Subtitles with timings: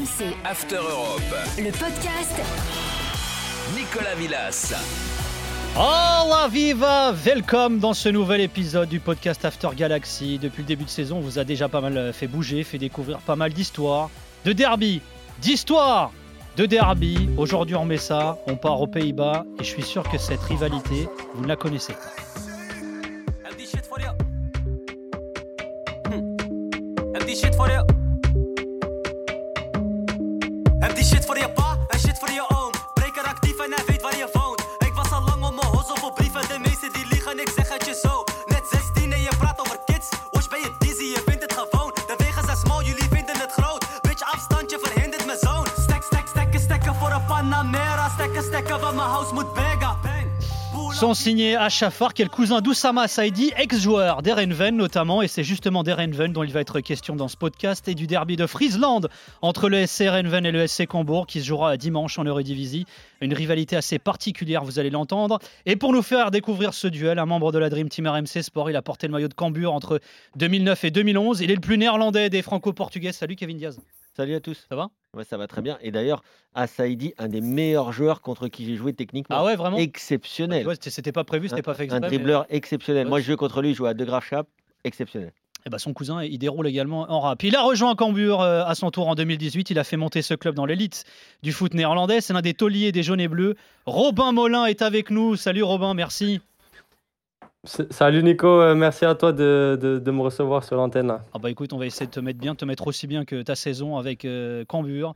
[0.00, 1.20] RMC, After Europe.
[1.58, 2.40] le podcast
[3.76, 4.72] Nicolas Villas.
[5.76, 10.38] Hola viva, welcome dans ce nouvel épisode du podcast After Galaxy.
[10.38, 13.18] Depuis le début de saison, on vous a déjà pas mal fait bouger, fait découvrir
[13.18, 14.08] pas mal d'histoires,
[14.46, 15.02] de derby,
[15.42, 16.12] d'histoires,
[16.56, 17.28] de derby.
[17.36, 21.08] Aujourd'hui, on met ça, on part aux Pays-Bas et je suis sûr que cette rivalité,
[21.34, 22.29] vous ne la connaissez pas.
[51.00, 55.82] Sont signés Achafar, qui est le cousin d'Oussama Saidi, ex-joueur d'Erenven notamment, et c'est justement
[55.82, 59.08] d'Erenven dont il va être question dans ce podcast, et du derby de Friesland
[59.40, 62.84] entre le SC Erenven et le SC Cambourg, qui se jouera dimanche en Eurodivisie.
[63.22, 65.38] Une rivalité assez particulière, vous allez l'entendre.
[65.64, 68.68] Et pour nous faire découvrir ce duel, un membre de la Dream Team RMC Sport,
[68.68, 70.00] il a porté le maillot de Cambuur entre
[70.36, 71.40] 2009 et 2011.
[71.40, 73.12] Il est le plus néerlandais des franco-portugais.
[73.12, 73.78] Salut Kevin Diaz,
[74.16, 74.66] Salut à tous.
[74.68, 74.90] ça va?
[75.16, 75.78] Ouais, ça va très bien.
[75.82, 76.22] Et d'ailleurs,
[76.54, 79.36] Assaidi, un des meilleurs joueurs contre qui j'ai joué techniquement.
[79.38, 79.76] Ah ouais, vraiment?
[79.76, 80.66] Exceptionnel.
[80.66, 82.00] Ouais, c'était- pas prévu, c'était pas fait un exprès.
[82.00, 83.04] mais- dribbleur exceptionnel.
[83.06, 84.46] Ouais, Moi, je jouais contre lui, je jouais à De Graaf Schaap.
[84.84, 85.32] Exceptionnel.
[85.66, 87.42] Eh ben, son cousin, il déroule également en rap.
[87.42, 89.68] Il a rejoint Cambuur euh, à son tour en 2018.
[89.70, 91.04] Il a fait monter ce club dans l'élite
[91.42, 92.20] du foot néerlandais.
[92.22, 93.56] C'est l'un des tauliers des jaunes et bleus.
[93.84, 95.36] Robin Molin est avec nous.
[95.36, 96.40] Salut Robin, merci.
[97.64, 101.08] Salut Nico, euh, merci à toi de, de- de me recevoir sur l'antenne.
[101.08, 101.24] là.
[101.34, 103.26] Ah bah écoute, on va essayer de te mettre bien, de te mettre aussi bien
[103.26, 105.14] que ta saison avec euh, Cambuur.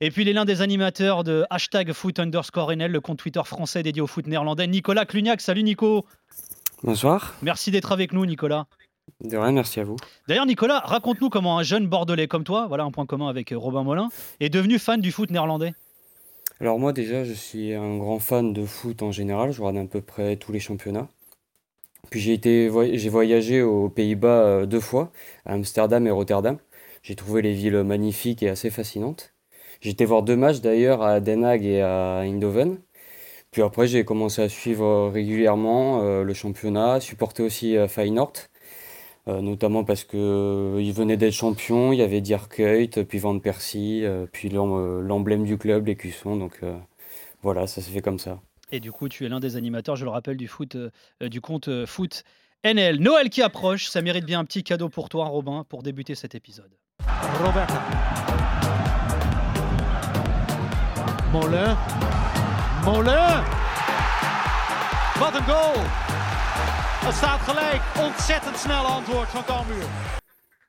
[0.00, 3.40] Et puis il est l'un des animateurs de hashtag foot underscore NL, le compte Twitter
[3.44, 5.40] français dédié au foot néerlandais, Nicolas Cluniac.
[5.40, 6.04] Salut Nico.
[6.82, 7.34] Bonsoir.
[7.42, 8.66] Merci d'être avec nous Nicolas.
[9.22, 9.96] De rien, merci à vous.
[10.26, 13.56] D'ailleurs Nicolas, raconte-nous comment un jeune bordelais comme toi, voilà un point commun avec euh,
[13.58, 14.08] Robin Molin,
[14.40, 15.74] est devenu fan du foot néerlandais.
[16.60, 19.52] Alors moi déjà, je suis un grand fan de foot en général.
[19.52, 21.06] Je regarde à peu près tous les championnats.
[22.10, 25.10] Puis j'ai été, j'ai voyagé aux Pays-Bas euh, deux fois,
[25.46, 26.58] à Amsterdam et Rotterdam.
[27.02, 29.32] J'ai trouvé les villes magnifiques et assez fascinantes.
[29.82, 32.78] Été voir deux matchs d'ailleurs à Den Haag et à Eindhoven.
[33.50, 38.32] Puis après, j'ai commencé à suivre régulièrement euh, le championnat, supporter aussi euh, Feyenoord.
[39.26, 44.04] Notamment parce que euh, il venait d'être champion, il y avait Dierkeut, puis Van Persie,
[44.32, 46.36] puis l'em- l'emblème du club, l'écusson.
[46.36, 46.76] Donc euh,
[47.42, 48.40] voilà, ça s'est fait comme ça.
[48.74, 50.90] Et du coup, tu es l'un des animateurs, je le rappelle, du foot, euh,
[51.20, 52.24] du compte euh, foot
[52.64, 52.98] NL.
[52.98, 56.34] Noël qui approche, ça mérite bien un petit cadeau pour toi, Robin, pour débuter cet
[56.34, 56.72] épisode.
[57.40, 57.80] Roberta.
[61.30, 61.76] Molen.
[62.84, 63.44] Molen.
[65.20, 65.84] Wat een goal.
[67.06, 67.82] Het staat gelijk.
[68.08, 70.23] Ontzettend snel antwoord van Cambuur.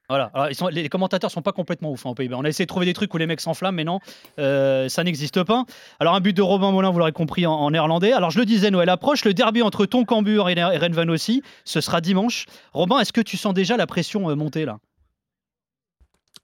[0.07, 0.29] Voilà.
[0.33, 2.37] Alors, les commentateurs sont pas complètement ouf hein, aux Pays-Bas.
[2.39, 3.99] On a essayé de trouver des trucs où les mecs s'enflamment, mais non,
[4.37, 5.65] euh, ça n'existe pas.
[5.99, 8.13] Alors, un but de Robin Molin, vous l'aurez compris, en, néerlandais.
[8.13, 9.25] Alors, je le disais, Noël approche.
[9.25, 12.45] Le derby entre ton Cambuur et, et Renvan aussi, ce sera dimanche.
[12.73, 14.77] Robin, est-ce que tu sens déjà la pression euh, monter là?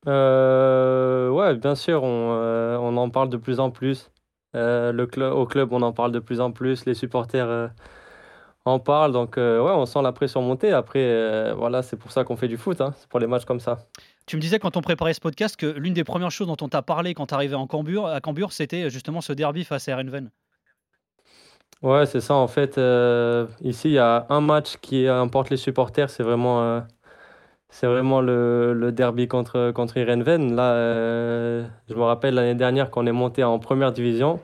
[0.08, 4.10] Euh, ouais, bien sûr, on, en parle de plus en plus.
[4.56, 6.86] Au club, on en parle de plus en plus.
[6.86, 7.70] Les supporters
[8.66, 9.12] en parlent.
[9.12, 10.72] Donc, euh, ouais, on sent la pression monter.
[10.72, 12.82] Après, euh, voilà, c'est pour ça qu'on fait du foot.
[12.82, 12.94] hein.
[12.98, 13.80] C'est pour les matchs comme ça.
[14.26, 16.70] Tu me disais quand on préparait ce podcast que l'une des premières choses dont on
[16.70, 19.96] t'a parlé quand tu arrivais en Cambuur, à Cambuur, c'était justement ce derby face à
[19.96, 20.30] Renven.
[21.82, 22.36] Ouais, c'est ça.
[22.36, 26.12] En fait, euh, ici, il y a un match qui importe les supporters.
[26.12, 26.82] C'est vraiment, euh,
[27.70, 30.00] c'est vraiment le, le derby contre, contre.
[30.00, 34.40] Là, euh, je me rappelle l'année dernière qu'on est monté en première division.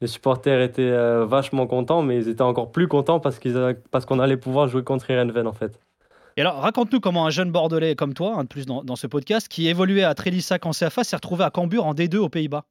[0.00, 4.36] Les supporters étaient euh, vachement contents, mais ils étaient encore plus contents parce qu'on allait
[4.36, 5.80] pouvoir jouer contre Heerenveen, en fait.
[6.36, 9.06] Et alors, raconte-nous comment un jeune Bordelais comme toi, un de plus dans, dans ce
[9.06, 12.64] podcast, qui évoluait à Trélissac en CFA, s'est retrouvé à Cambuur en D2 aux Pays-Bas.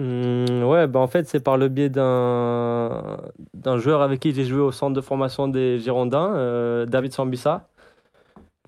[0.00, 3.18] Hum, ouais, bah en fait, c'est par le biais d'un
[3.52, 7.68] d'un joueur avec qui j'ai joué au centre de formation des Girondins, euh, David Sambissa.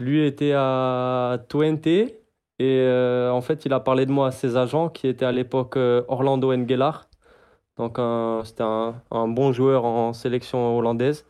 [0.01, 2.13] Lui était à Twente et
[2.61, 5.77] euh, en fait, il a parlé de moi à ses agents qui étaient à l'époque
[5.77, 7.10] euh, Orlando Engelhard.
[7.81, 7.99] Donc,
[8.45, 11.25] c'était un, un bon joueur en sélection hollandaise.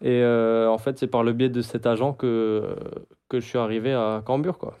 [0.00, 2.74] Et euh, en fait, c'est par le biais de cet agent que,
[3.28, 4.76] que je suis arrivé à Cambuur, quoi.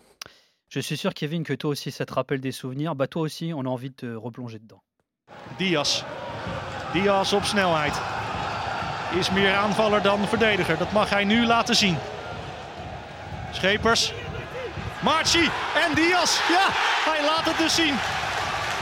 [0.68, 2.96] Je suis sûr, Kevin, que toi aussi, ça te rappelle des souvenirs.
[2.96, 4.82] Bah, toi aussi, on a envie de te replonger dedans.
[5.56, 6.02] Diaz.
[6.92, 7.94] Diaz op snelheid.
[9.20, 10.78] Is meer aanvaller dan verdediger.
[10.78, 11.96] Dat mag hij nu laten zien.
[13.52, 14.12] Schepers.
[15.04, 15.44] Marci
[15.86, 16.48] en Diaz.
[16.48, 16.66] Ja,
[17.10, 17.94] hij laat het dus zien.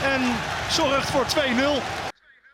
[0.03, 0.21] En
[0.71, 1.81] zorgt voor 2-0.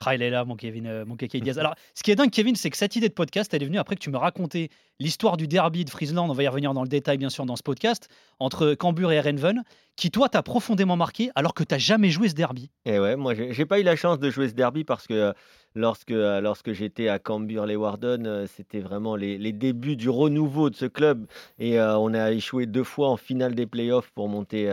[0.06, 1.58] Ah, il est là, mon Kevin, euh, mon Keke Diaz.
[1.58, 3.78] Alors, ce qui est dingue, Kevin, c'est que cette idée de podcast, elle est venue
[3.78, 6.30] après que tu me racontais l'histoire du derby de Friesland.
[6.30, 8.10] On va y revenir dans le détail, bien sûr, dans ce podcast,
[8.40, 9.64] entre Cambuur et Erenven,
[9.98, 12.70] qui, toi, t'a profondément marqué alors que t'as jamais joué ce derby.
[12.86, 15.34] Et ouais, moi, j'ai pas eu la chance de jouer ce derby parce que euh,
[15.74, 20.76] lorsque, euh, lorsque j'étais à Cambuur-les-Warden, euh, c'était vraiment les, les débuts du renouveau de
[20.76, 21.26] ce club.
[21.58, 24.72] Et on a échoué deux fois en finale des playoffs pour monter,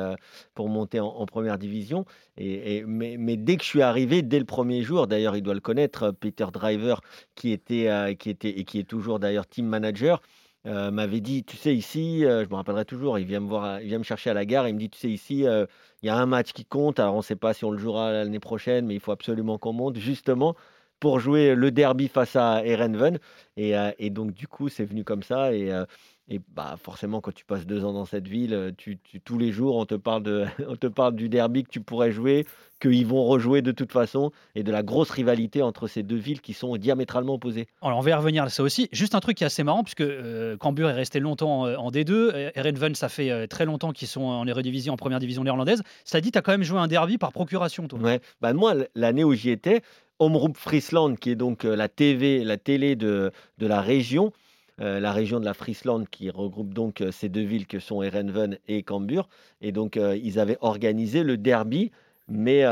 [0.55, 2.05] pour monter en, première division.
[2.37, 5.61] Et, mais, dès que je suis arrivé, dès le premier jour, d'ailleurs, il doit le
[5.61, 7.01] connaître, Peter Driver,
[7.35, 10.14] qui était, qui était et qui est toujours d'ailleurs team manager.
[10.67, 13.81] Euh, m'avait dit, tu sais, ici, euh, je me rappellerai toujours, il vient me voir,
[13.81, 15.67] il vient me chercher à la gare, il me dit, tu sais, ici, euh,
[16.03, 17.79] il y a un match qui compte, alors on ne sait pas si on le
[17.79, 20.57] jouera l'année prochaine, mais il faut absolument qu'on monte, justement,
[21.05, 23.19] pour jouer le derby face à Erenven.
[23.59, 25.53] Et, euh, et donc, du coup, c'est venu comme ça.
[25.53, 25.85] Et, euh,
[26.31, 29.37] et bah, forcément, quand tu passes deux ans dans cette ville, euh, tu, tu- tous
[29.37, 32.47] les jours, on te, parle de, on te parle du derby que tu pourrais jouer,
[32.81, 36.41] qu'ils vont rejouer de toute façon, et de la grosse rivalité entre ces deux villes
[36.41, 37.67] qui sont diamétralement opposées.
[37.83, 38.89] Alors, on va y revenir à ça aussi.
[38.91, 42.11] Juste un truc qui est assez marrant, puisque euh, Cambuur est resté longtemps en D2.
[42.13, 45.83] euh, Erenven, ça fait euh, très longtemps qu'ils sont en Eredivisie, en première division néerlandaise.
[46.07, 47.99] Ça dit, tu as quand même joué un derby par procuration, toi.
[48.01, 48.21] Ouais.
[48.41, 49.83] Bah, moi, l'année où j'y étais,
[50.19, 54.33] Omroep Friesland, qui est donc euh, la TV, la télé de, de la région,
[54.81, 58.03] euh, la région de la Friesland, qui regroupe donc euh, ces deux villes que sont
[58.03, 59.29] Erenven et Cambuur.
[59.61, 61.91] Et donc, ils avaient organisé le derby,
[62.29, 62.63] mais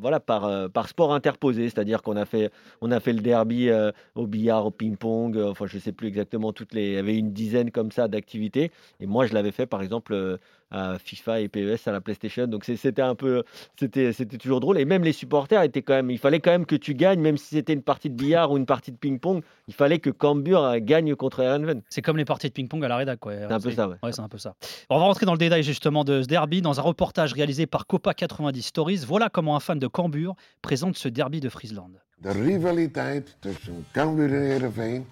[0.00, 1.64] voilà, par, par sport interposé.
[1.64, 2.50] C'est-à-dire qu'on a fait,
[2.80, 3.70] on a fait le derby
[4.14, 7.16] au billard, au ping-pong, enfin, je ne sais plus exactement, toutes les, il y avait
[7.16, 8.70] une dizaine comme ça d'activités.
[9.00, 10.38] Et moi, je l'avais fait, par exemple,
[10.70, 12.46] à FIFA et PES à la PlayStation.
[12.46, 13.42] Donc, c'était un peu
[13.78, 16.66] c'était c'était toujours drôle et même les supporters étaient quand même il fallait quand même
[16.66, 19.42] que tu gagnes même si c'était une partie de billard ou une partie de ping-pong
[19.68, 22.88] il fallait que Cambuur euh, gagne contre Erenven C'est comme les parties de ping-pong à
[22.88, 23.18] la rédac.
[23.20, 23.32] Quoi.
[23.36, 23.96] c'est un peu ça ouais.
[24.02, 24.54] Ouais, c'est un peu ça.
[24.90, 27.86] On va rentrer dans le détail justement de ce derby dans un reportage réalisé par
[27.86, 29.04] Copa 90 Stories.
[29.06, 31.92] Voilà comment un fan de Cambuur présente ce derby de Friesland.
[32.22, 35.06] De rivaliteit tussen Cambuur en Heerenveen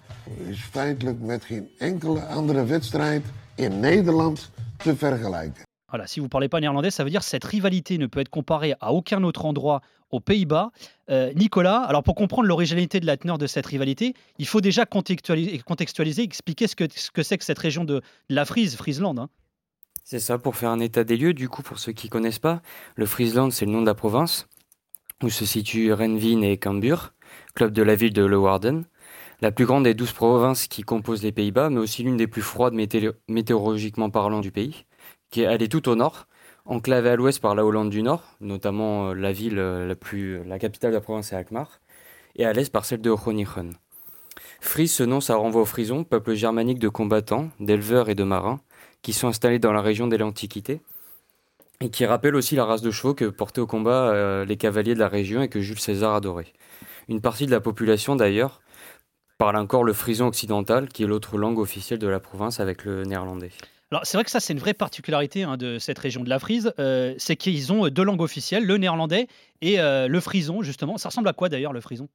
[0.49, 3.25] is feitelijk met geen enkele andere wedstrijd
[3.57, 4.49] in Nederland
[4.83, 5.63] te vergelijken.
[5.89, 8.19] Voilà, si vous ne parlez pas néerlandais, ça veut dire que cette rivalité ne peut
[8.19, 10.71] être comparée à aucun autre endroit aux Pays-Bas.
[11.11, 14.85] Euh, Nicolas, alors pour comprendre l'originalité de la teneur de cette rivalité, il faut déjà
[14.87, 18.75] contextualiser, contextualiser expliquer ce que ce que c'est que cette région de, de la Frise,
[18.75, 19.19] Friesland.
[19.19, 19.29] hein.
[20.03, 22.61] C'est ça, pour faire un état des lieux, du coup, pour ceux qui connaissent pas,
[22.95, 24.47] le Friesland, c'est le nom de la province,
[25.21, 27.13] où se situent Renvin et Cambuur,
[27.53, 28.83] club de la ville de Leeuwarden,
[29.43, 32.41] la plus grande des douze provinces qui composent les Pays-Bas, mais aussi l'une des plus
[32.41, 34.85] froides météo- météorologiquement parlant du pays,
[35.31, 36.27] qui est, elle tout au nord,
[36.63, 40.41] enclavée à l'ouest par la Hollande du Nord, notamment euh, la ville euh, la plus,
[40.45, 41.81] la capitale de la province est Alkmaar,
[42.37, 43.73] et à l'est par celle de Groningen.
[44.61, 48.61] Fries, ce nom, ça renvoie aux Frisons, peuple germanique de combattants, d'éleveurs et de marins,
[49.01, 50.79] qui sont installés dans la région dès l'Antiquité
[51.81, 54.93] et qui rappellent aussi la race de chevaux que portaient au combat euh, les cavaliers
[54.93, 56.53] de la région et que Jules César adorait.
[57.09, 58.61] Une partie de la population d'ailleurs
[59.43, 63.03] parle encore le frison occidental qui est l'autre langue officielle de la province avec le
[63.03, 63.51] néerlandais.
[63.91, 66.39] Alors c'est vrai que ça c'est une vraie particularité hein, de cette région de la
[66.39, 69.27] Frise, euh, c'est qu'ils ont deux langues officielles, le néerlandais
[69.61, 70.97] et euh, le frison justement.
[70.97, 72.07] Ça ressemble à quoi d'ailleurs le frison?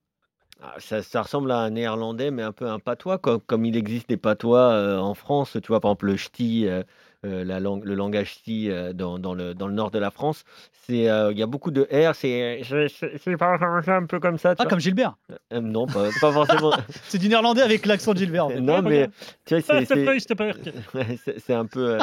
[0.62, 3.76] Ah, ça, ça ressemble à un néerlandais mais un peu un patois comme, comme il
[3.76, 6.82] existe des patois euh, en France tu vois par exemple le ch'ti euh,
[7.26, 10.44] euh, la langue, le langage euh, dans, dans le, dans le nord de la France
[10.87, 14.65] c'est euh, il y a beaucoup de R c'est un peu comme ça tu Ah
[14.65, 14.70] vois.
[14.70, 15.17] comme Gilbert
[15.53, 16.73] Euh, non pas, pas forcément
[17.09, 18.47] C'est du néerlandais avec l'accent de Gilbert.
[18.47, 18.61] en fait.
[18.61, 19.09] non mais
[19.44, 19.81] tu vois Ah,
[21.25, 21.99] c'est- c'est un peu,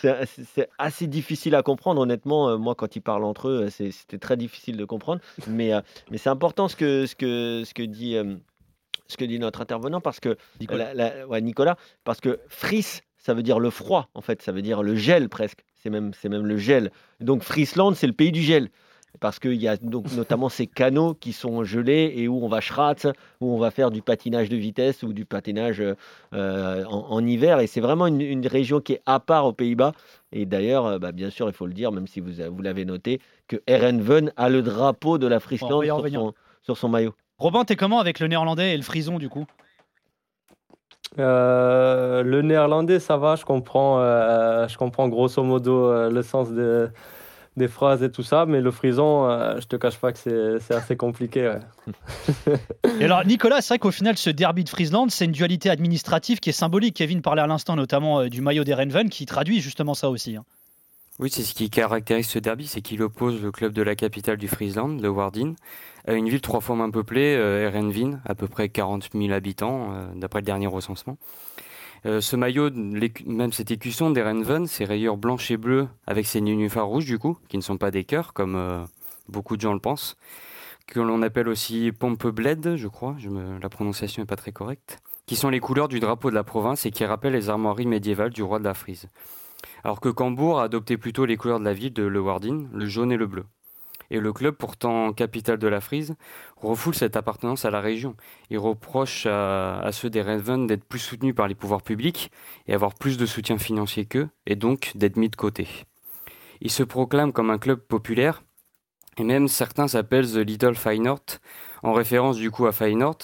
[0.00, 2.00] c'est assez difficile à comprendre.
[2.00, 5.20] Honnêtement, moi, quand ils parlent entre eux, c'était très difficile de comprendre.
[5.46, 8.34] Mais, euh, mais c'est important ce que, ce que, ce que dit, euh,
[9.08, 10.94] ce que dit notre intervenant parce que Nicolas.
[10.94, 14.08] la- la- ouais, Nicolas, parce que fris, ça veut dire le froid.
[14.14, 15.64] En fait, ça veut dire le gel presque.
[15.82, 16.90] C'est même, c'est même le gel.
[17.20, 18.68] Donc Friesland, c'est le pays du gel.
[19.20, 22.60] Parce qu'il y a donc notamment ces canaux qui sont gelés et où on va
[22.60, 23.06] schratz,
[23.40, 27.60] où on va faire du patinage de vitesse ou du patinage euh, en, en hiver.
[27.60, 29.92] Et c'est vraiment une, une région qui est à part aux Pays-Bas.
[30.32, 32.84] Et d'ailleurs, euh, bah, bien sûr, il faut le dire, même si vous, vous l'avez
[32.84, 37.14] noté, que Erenven a le drapeau de la Friesland sur son, sur son maillot.
[37.38, 39.46] Robin, t'es comment avec le néerlandais et le frison du coup?
[41.18, 46.50] Euh, le néerlandais, ça va, je comprends, euh, je comprends grosso modo euh, le sens
[46.50, 46.90] de-
[47.56, 49.28] des phrases et tout ça, mais le frison,
[49.60, 51.54] je te cache pas que c'est assez compliqué.
[53.00, 56.40] Et alors, Nicolas, c'est vrai qu'au final, ce derby de Friesland, c'est une dualité administrative
[56.40, 56.96] qui est symbolique.
[56.96, 60.34] Kevin parlait à l'instant notamment du maillot d'Erenven qui traduit justement ça aussi.
[60.34, 60.44] hein.
[61.20, 64.36] Oui, c'est ce qui caractérise ce derby, c'est qu'il oppose le club de la capitale
[64.36, 65.54] du Friesland, le Wardin,
[66.08, 69.92] à une ville trois fois moins peuplée, euh, Erenvin, à peu près 40 000 habitants,
[69.92, 71.16] euh, d'après le dernier recensement.
[72.06, 72.70] Euh, ce maillot,
[73.26, 77.38] même cette écusson d'Erenven, ses rayures blanches et bleues avec ses nénuphars rouges du coup,
[77.48, 78.84] qui ne sont pas des cœurs comme euh,
[79.28, 80.16] beaucoup de gens le pensent,
[80.86, 85.00] que l'on appelle aussi Pompebled, je crois, je me, la prononciation n'est pas très correcte,
[85.24, 88.32] qui sont les couleurs du drapeau de la province et qui rappellent les armoiries médiévales
[88.32, 89.08] du roi de la Frise.
[89.84, 93.12] Alors que Cambourg a adopté plutôt les couleurs de la ville de Leeuwarden, le jaune
[93.12, 93.44] et le bleu.
[94.10, 96.14] Et le club, pourtant capitale de la Frise,
[96.56, 98.16] refoule cette appartenance à la région.
[98.48, 102.30] Il reproche à, ceux des Raven d'être plus soutenus par les pouvoirs publics
[102.66, 105.68] et avoir plus de soutien financier qu'eux, et donc d'être mis de côté.
[106.60, 108.42] Il se proclame comme un club populaire,
[109.18, 111.40] et même certains s'appellent The Little Feyenoord,
[111.82, 113.18] en référence du coup à Feyenoord,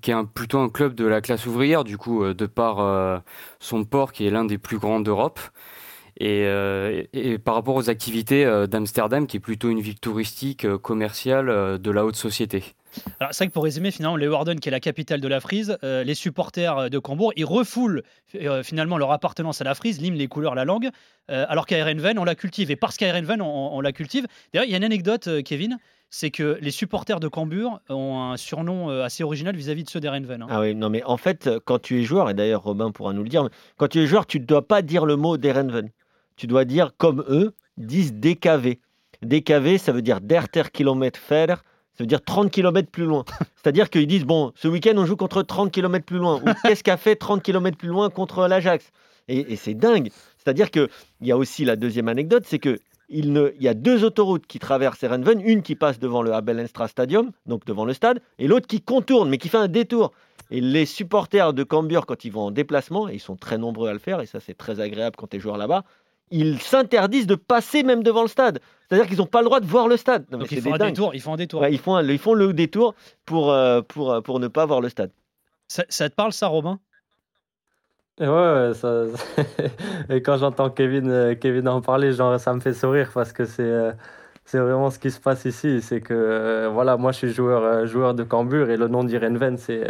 [0.00, 3.18] qui est plutôt un club de la classe ouvrière, du coup, euh, de par euh,
[3.58, 5.40] son port qui est l'un des plus grands d'Europe.
[6.18, 7.04] Et, euh,
[7.42, 12.16] par rapport aux activités d'Amsterdam, qui est plutôt une ville touristique, commerciale, de la haute
[12.16, 12.62] société.
[13.20, 15.78] Alors, c'est vrai que pour résumer, finalement, Leeuwarden, qui est la capitale de la Frise,
[15.82, 18.02] les supporters de Cambourg, ils refoulent
[18.62, 20.90] finalement leur appartenance à la Frise, l'hymne, les couleurs, la langue,
[21.28, 22.70] alors qu'à Erenven, on la cultive.
[22.70, 24.26] Et parce qu'à Erenven, on, on la cultive.
[24.52, 25.78] D'ailleurs, il y a une anecdote, Kevin,
[26.10, 30.00] c'est que les supporters de Cambuur ont un surnom euh, assez original vis-à-vis de ceux
[30.00, 30.42] d'Erenven.
[30.42, 30.46] hein.
[30.50, 33.22] Ah oui, non, mais en fait, quand tu es joueur, et d'ailleurs Robin pourra nous
[33.22, 35.90] le dire, quand tu es joueur, tu ne dois pas dire le mot d'Erenven.
[36.36, 38.78] Tu dois dire comme eux disent DKV.
[39.22, 41.48] DKV, ça veut dire Der ter Kilometer Fer,
[41.94, 43.24] ça veut dire 30 km plus loin.
[43.62, 46.40] C'est-à-dire qu'ils disent, bon, ce week-end, on joue contre 30 km plus loin.
[46.40, 48.90] Ou qu'est-ce qu'a fait 30 km plus loin contre l'Ajax?
[49.28, 50.10] Et, et c'est dingue.
[50.38, 50.88] C'est-à-dire qu'il
[51.20, 52.78] y a aussi la deuxième anecdote, c'est que
[53.10, 56.32] il, ne, il y a deux autoroutes qui traversent Erenven, une qui passe devant le
[56.32, 59.68] Abel Enstra Stadium, donc devant le stade, et l'autre qui contourne, mais qui fait un
[59.68, 60.12] détour.
[60.50, 63.88] Et les supporters de Cambuur, quand ils vont en déplacement, et ils sont très nombreux
[63.88, 65.84] à le faire, et ça c'est très agréable quand tu es joueur là-bas,
[66.32, 68.60] ils s'interdisent de passer même devant le stade.
[68.88, 70.24] C'est-à-dire qu'ils n'ont pas le droit de voir le stade.
[70.30, 71.60] Non, Donc ils font, un détour, ils font un détour.
[71.62, 72.94] Ouais, ils, font un- ils font le détour
[73.26, 75.10] pour, euh, pour, euh, pour ne pas voir le stade.
[75.68, 76.78] Ça, ça te parle, ça, Robin?
[78.20, 79.04] Et ouais, ça,
[80.10, 83.46] et quand j'entends Kevin, euh, Kevin en parler, genre, ça me fait sourire parce que
[83.46, 83.92] c'est euh,
[84.44, 85.80] c'est vraiment ce qui se passe ici.
[85.80, 89.56] C'est que, euh, voilà, moi je suis joueur, joueur de Cambuur et le nom d'Irenven,
[89.56, 89.86] c'est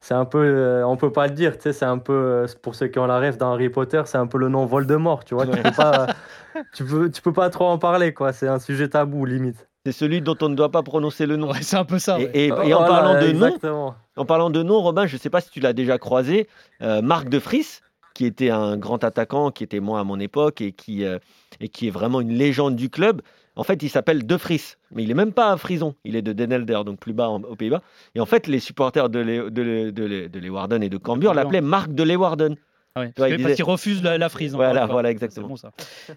[0.00, 2.46] c'est un peu, euh, on peut pas le dire, tu sais, c'est un peu, euh,
[2.62, 5.24] pour ceux qui ont la rêve dans Harry Potter, c'est un peu le nom Voldemort,
[5.24, 5.46] tu vois.
[5.48, 6.08] Tu peux pas,
[6.72, 8.32] tu peux, tu peux pas trop en parler, quoi.
[8.32, 9.68] C'est un sujet tabou, limite.
[9.84, 11.50] C'est celui dont on ne doit pas prononcer le nom.
[11.50, 12.20] Ouais, c'est un peu ça.
[12.20, 12.30] Et, ouais.
[12.34, 13.92] et- et en Voilà, parlant de nom.
[14.16, 16.46] En parlant de nom, Robin, je ne sais pas si tu l'as déjà croisé,
[16.82, 17.80] euh, Marc de Vries,
[18.14, 21.18] qui était un grand attaquant, qui était moi à mon époque et qui, euh,
[21.60, 23.22] et qui est vraiment une légende du club.
[23.56, 26.22] En fait, il s'appelle De Vries, mais il n'est même pas à Frison, il est
[26.22, 27.82] de Den Helder, donc plus bas en- aux Pays-Bas.
[28.14, 31.34] Et en fait, les supporters de, Leeuwarden et de Cambuur Cambuur.
[31.34, 32.56] l'appelaient Marc de Leeuwarden.
[32.94, 34.54] Ah ouais, vois, parce il que- disait- parce qu'ils refusent la, la frise.
[34.54, 35.48] encore Voilà, exactement.
[35.48, 35.54] bon.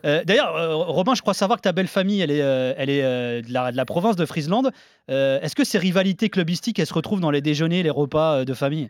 [0.04, 2.90] Euh, D'ailleurs, euh, Robin, je crois savoir que ta belle famille, elle est, euh, elle
[2.90, 4.72] est euh, de, la, de la province de Friesland.
[5.10, 8.46] Euh, Est-ce que ces rivalités clubistiques, elles se retrouvent dans les déjeuners, les repas euh,
[8.46, 8.90] de famille?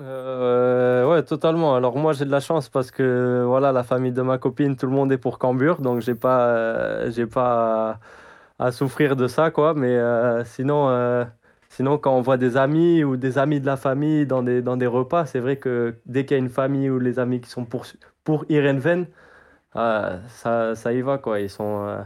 [0.00, 1.74] Euh, ouais, totalement.
[1.74, 4.86] Alors moi j'ai de la chance parce que voilà, la famille de ma copine, tout
[4.86, 7.98] le monde est pour Cambuur, donc j'ai pas, euh, j'ai pas
[8.60, 9.74] à, à souffrir de ça, quoi.
[9.74, 11.24] Mais euh, sinon, euh,
[11.78, 15.26] sinon quand on voit des amis ou des amis de la famille dans des, repas,
[15.26, 17.86] c'est vrai que dès qu'il y a une famille ou les amis qui sont pour,
[18.24, 19.06] pour Irenven,
[19.76, 20.18] euh,
[20.74, 21.38] ça, y va, quoi.
[21.38, 22.02] Ils sont, euh,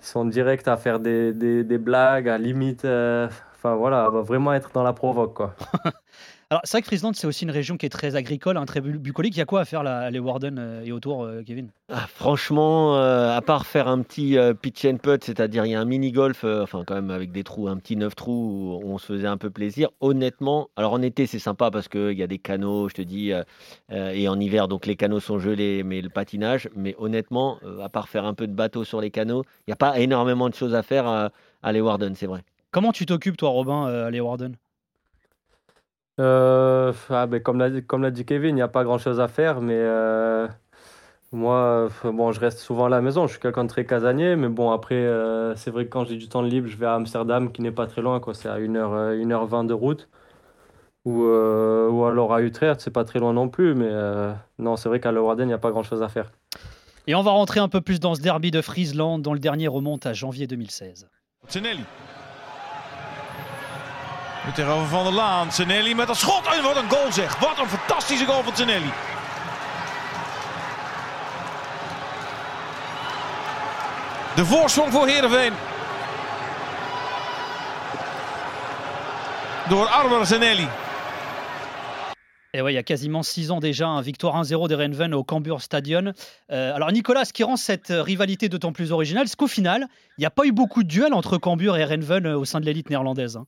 [0.00, 4.82] sont directs à faire des, blagues, à limite, euh, enfin voilà, à vraiment être dans
[4.82, 5.38] la provoque.
[6.52, 8.80] Alors, c'est vrai que Friesland, c'est aussi une région qui est très agricole, hein, très
[8.80, 9.36] bu- bucolique.
[9.36, 11.70] Il y a quoi à faire là, à Leeuwarden euh, et autour, euh, Kevin?
[11.88, 15.80] Ah, franchement, euh, à part faire un petit pitch and putt, c'est-à-dire il y a
[15.80, 19.06] un mini-golf, enfin quand même avec des trous, un petit neuf trous où on se
[19.06, 19.90] faisait un peu plaisir.
[20.00, 23.32] Honnêtement, alors en été c'est sympa parce qu'il y a des canaux, je te dis,
[23.92, 26.68] et en hiver donc les canaux sont gelés, mais le patinage.
[26.76, 29.76] Mais honnêtement, à part faire un peu de bateau sur les canaux, il n'y a
[29.76, 31.30] pas énormément de choses à faire à,
[31.62, 32.42] à Leeuwarden, c'est vrai.
[32.70, 34.54] Comment tu t'occupes, toi, Robin, euh, à Leeuwarden
[36.18, 39.20] Euh, ah, ben, comme l'a dit, comme l'a dit Kevin, il n'y a pas grand-chose
[39.20, 40.48] à faire, mais euh,
[41.32, 43.26] moi, euh, bon, je reste souvent à la maison.
[43.26, 46.16] Je suis quelqu'un de très casanier, mais bon, après, euh, c'est vrai que quand j'ai
[46.16, 48.34] du temps libre, je vais à Amsterdam, qui n'est pas très loin, quoi.
[48.34, 50.08] C'est à 1h, euh, 1h20 de route.
[51.06, 54.76] Ou, euh, ou alors à Utrecht, c'est pas très loin non plus, mais euh, non,
[54.76, 56.30] c'est vrai qu'à Leeuwarden, il n'y a pas grand-chose à faire.
[57.06, 59.68] Et on va rentrer un peu plus dans ce derby de Friesland, dont le dernier
[59.68, 61.08] remonte à janvier 2016.
[61.50, 61.84] Zanelli.
[64.44, 65.48] Van der Laan.
[65.96, 66.46] Met een schot.
[66.46, 67.38] En wat een goal zeg.
[67.38, 68.66] Wat een fantastische goal van.
[74.36, 75.52] De voorsprong voor Heerenveen.
[79.68, 80.68] Door Arber Zanelli.
[82.52, 85.22] Et ouais, il y a quasiment six ans déjà, un victoire 1-0 des Renven au
[85.22, 86.12] Cambuur Stadion.
[86.50, 89.86] Euh, alors Nicolas, ce qui rend cette euh, rivalité d'autant plus originale, c'est qu'au final,
[90.18, 92.58] il n'y a pas eu beaucoup de duels entre Cambuur et Renven euh, au sein
[92.58, 93.36] de l'élite néerlandaise.
[93.36, 93.46] hein.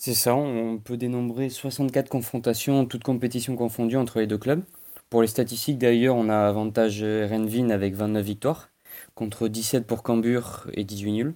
[0.00, 4.62] C'est ça, on peut dénombrer 64 confrontations, toutes compétitions confondues entre les deux clubs.
[5.10, 8.68] Pour les statistiques d'ailleurs, on a avantage Renvin avec 29 victoires,
[9.16, 11.34] contre 17 pour Cambuur et 18 nuls.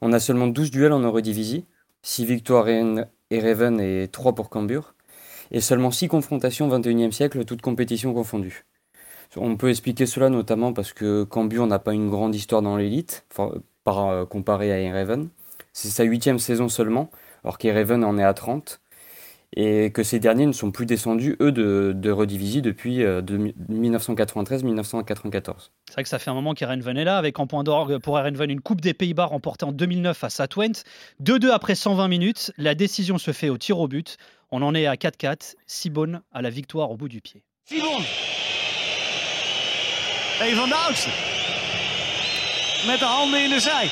[0.00, 1.64] On a seulement 12 duels en Eurodivisie,
[2.02, 4.94] 6 victoires Ereven et 3 pour Cambuur,
[5.50, 8.66] et seulement 6 confrontations au XXIe siècle, toutes compétitions confondues.
[9.36, 13.26] On peut expliquer cela notamment parce que Cambuur n'a pas une grande histoire dans l'élite,
[13.82, 15.28] par euh, comparé à Ereven.
[15.72, 17.10] C'est sa huitième saison seulement,
[17.44, 18.80] alors qu'Ereven en est à 30
[19.56, 23.52] et que ces derniers ne sont plus descendus, eux, de, de Redivisie depuis euh, de
[23.72, 25.70] 1993-1994.
[25.88, 28.16] C'est vrai que ça fait un moment qu'Erenven est là, avec en point d'orgue pour
[28.16, 30.84] Erenven une Coupe des Pays-Bas remportée en 2009 à Satwent.
[31.22, 34.18] 2-2 après 120 minutes, la décision se fait au tir au but.
[34.52, 37.42] On en est à 4-4, Sibon à la victoire au bout du pied.
[40.54, 41.12] Van de oudsten.
[42.86, 43.90] Met de handen in de zij.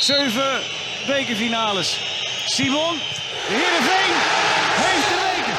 [0.00, 0.60] Zeven
[1.06, 2.15] bekerfinales.
[2.46, 2.94] Simon.
[3.52, 4.14] Heerenveen
[4.84, 5.58] heeft de beker.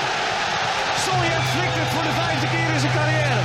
[1.05, 3.39] Sawyer flikt het voor de vijfde keer in zijn carrière?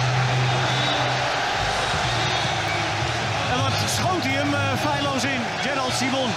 [3.53, 5.41] En wat schoot hij hem uh, feilloos in?
[5.69, 6.29] Gerald Simon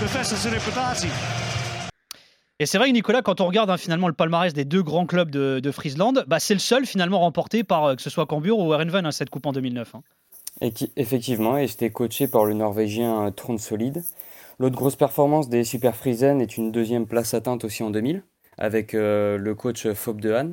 [0.00, 1.10] bevestigt zijn reputatie.
[2.58, 5.06] Et c'est vrai que Nicolas, quand on regarde hein, finalement le palmarès des deux grands
[5.06, 8.26] clubs de, de Friesland, bah, c'est le seul finalement remporté par euh, que ce soit
[8.26, 9.94] Cambuur ou Erenven, hein, cette coupe en 2009.
[9.94, 10.02] hein.
[10.60, 14.04] Et qui- effectivement, et c'était coaché par le Norvégien euh, Trond Solid.
[14.62, 18.22] L'autre grosse performance des Super Friesen est une deuxième place atteinte aussi en 2000,
[18.58, 20.52] avec euh, le coach Fob de Han.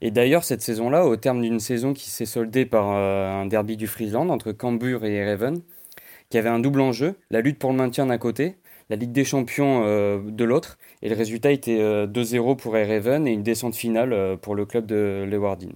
[0.00, 3.76] Et d'ailleurs, cette saison-là, au terme d'une saison qui s'est soldée par euh, un derby
[3.76, 5.60] du Friesland entre Cambuur et Ereven,
[6.28, 8.56] qui avait un double enjeu, la lutte pour le maintien d'un côté,
[8.90, 13.28] la Ligue des Champions euh, de l'autre, et le résultat était euh, 2-0 pour Ereven
[13.28, 15.70] et une descente finale pour le club de Leeuwarden.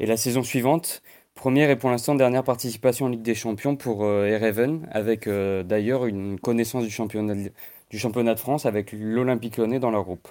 [0.00, 1.02] Et la saison suivante,
[1.38, 5.62] Première et pour l'instant dernière participation en Ligue des Champions pour euh, Ereven, avec euh,
[5.62, 7.52] d'ailleurs une connaissance du championnat, de-
[7.90, 10.26] du championnat de France avec l'Olympique lyonnais dans leur groupe.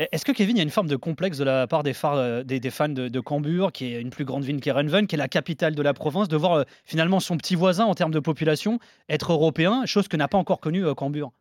[0.00, 2.16] Est-ce que Kevin, il y a une forme de complexe de la part des, phares,
[2.16, 5.14] euh, des, des fans de, de Cambuur, qui est une plus grande ville qu'Erenven, qui
[5.14, 8.10] est la capitale de la province, de voir euh, finalement son petit voisin en termes
[8.10, 11.32] de population être européen, chose que n'a pas encore connue euh, Cambuur?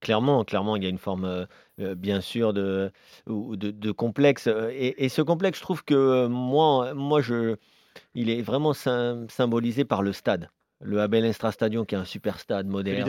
[0.00, 1.46] Clairement, clairement, il y a une forme,
[1.78, 2.90] euh, bien sûr, de,
[3.28, 4.48] ou- de, de complexe.
[4.72, 7.56] Et, et ce complexe, je trouve que moi, moi je,
[8.14, 10.48] il est vraiment sym- symbolisé par le stade.
[10.82, 13.00] Le Abel Instra Stadion, qui est un super stade moderne.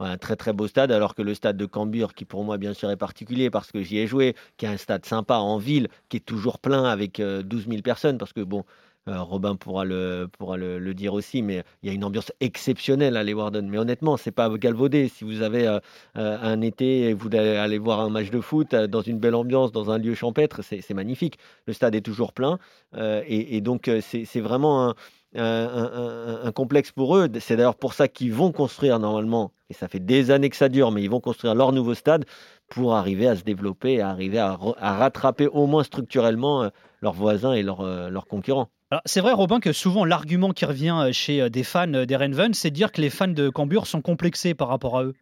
[0.00, 2.58] Ouais, un très très beau stade, alors que le stade de Cambuur, qui pour moi
[2.58, 5.56] bien sûr est particulier parce que j'y ai joué, qui est un stade sympa en
[5.56, 8.62] ville, qui est toujours plein avec euh, 12 000 personnes, parce que bon, euh,
[9.06, 13.22] Robin pourra, le, pourra le, dire aussi, mais il y a une ambiance exceptionnelle à
[13.24, 13.68] Leeuwarden.
[13.68, 15.08] Mais honnêtement, c'est pas galvaudé.
[15.08, 15.78] Si vous avez euh,
[16.16, 19.34] euh, un été et vous allez voir un match de foot euh, dans une belle
[19.34, 21.38] ambiance, dans un lieu champêtre, c'est magnifique.
[21.66, 22.58] Le stade est toujours plein,
[22.96, 24.94] euh, et, donc euh, c'est vraiment
[25.34, 27.28] un- un complexe pour eux.
[27.40, 30.68] C'est d'ailleurs pour ça qu'ils vont construire normalement, et ça fait des années que ça
[30.68, 32.24] dure, mais ils vont construire leur nouveau stade
[32.68, 36.68] pour arriver à se développer, et arriver à, rattraper au moins structurellement euh,
[37.00, 38.68] leurs voisins et leurs, euh, leurs concurrents.
[39.04, 42.70] C'est vrai, Robin, que souvent l'argument qui revient euh, chez des fans euh, d'Erenven, c'est
[42.70, 45.14] de dire que les fans de Cambuur sont complexés par rapport à eux.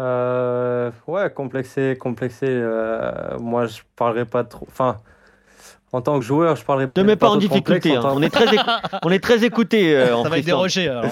[0.00, 2.46] Euh, ouais, complexé, complexé.
[2.48, 4.66] euh, moi, je parlerai pas trop.
[4.70, 4.96] Enfin,
[5.92, 8.10] en tant que joueur, je parlerai Ne mets pas en trop de complexe difficulté, en
[8.10, 8.14] hein.
[8.16, 8.46] on, est très
[9.02, 10.88] on est très écouté euh, en Ça va être dérogé.
[10.88, 11.04] alors.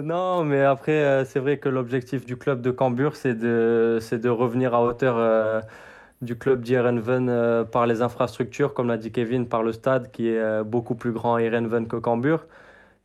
[0.00, 4.28] Non, mais après, euh, c'est vrai que l'objectif du club de Cambuur, c'est de, de
[4.30, 5.60] revenir à hauteur euh,
[6.22, 10.28] du club d'Irenven euh, par les infrastructures, comme l'a dit Kevin, par le stade qui
[10.28, 12.46] est beaucoup plus grand à Irenven que Cambuur.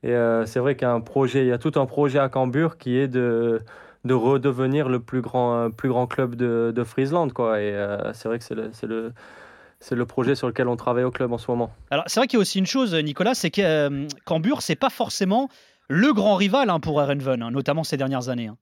[0.03, 2.77] Et c'est vrai qu'il y a projet, il y a tout un projet à Cambuur
[2.77, 3.59] qui est de,
[4.05, 7.59] de redevenir le plus grand, plus grand club de, de Friesland, quoi.
[7.59, 7.75] Et
[8.13, 9.11] c'est vrai que c'est le, c'est le,
[9.79, 11.71] c'est le projet sur lequel on travaille au club en ce moment.
[11.91, 14.75] Alors, c'est vrai qu'il y a aussi une chose, Nicolas, c'est que euh, Cambuur, c'est
[14.75, 15.49] pas forcément
[15.87, 18.47] le grand rival hein, pour Erenven, hein, notamment ces dernières années.
[18.47, 18.57] hein.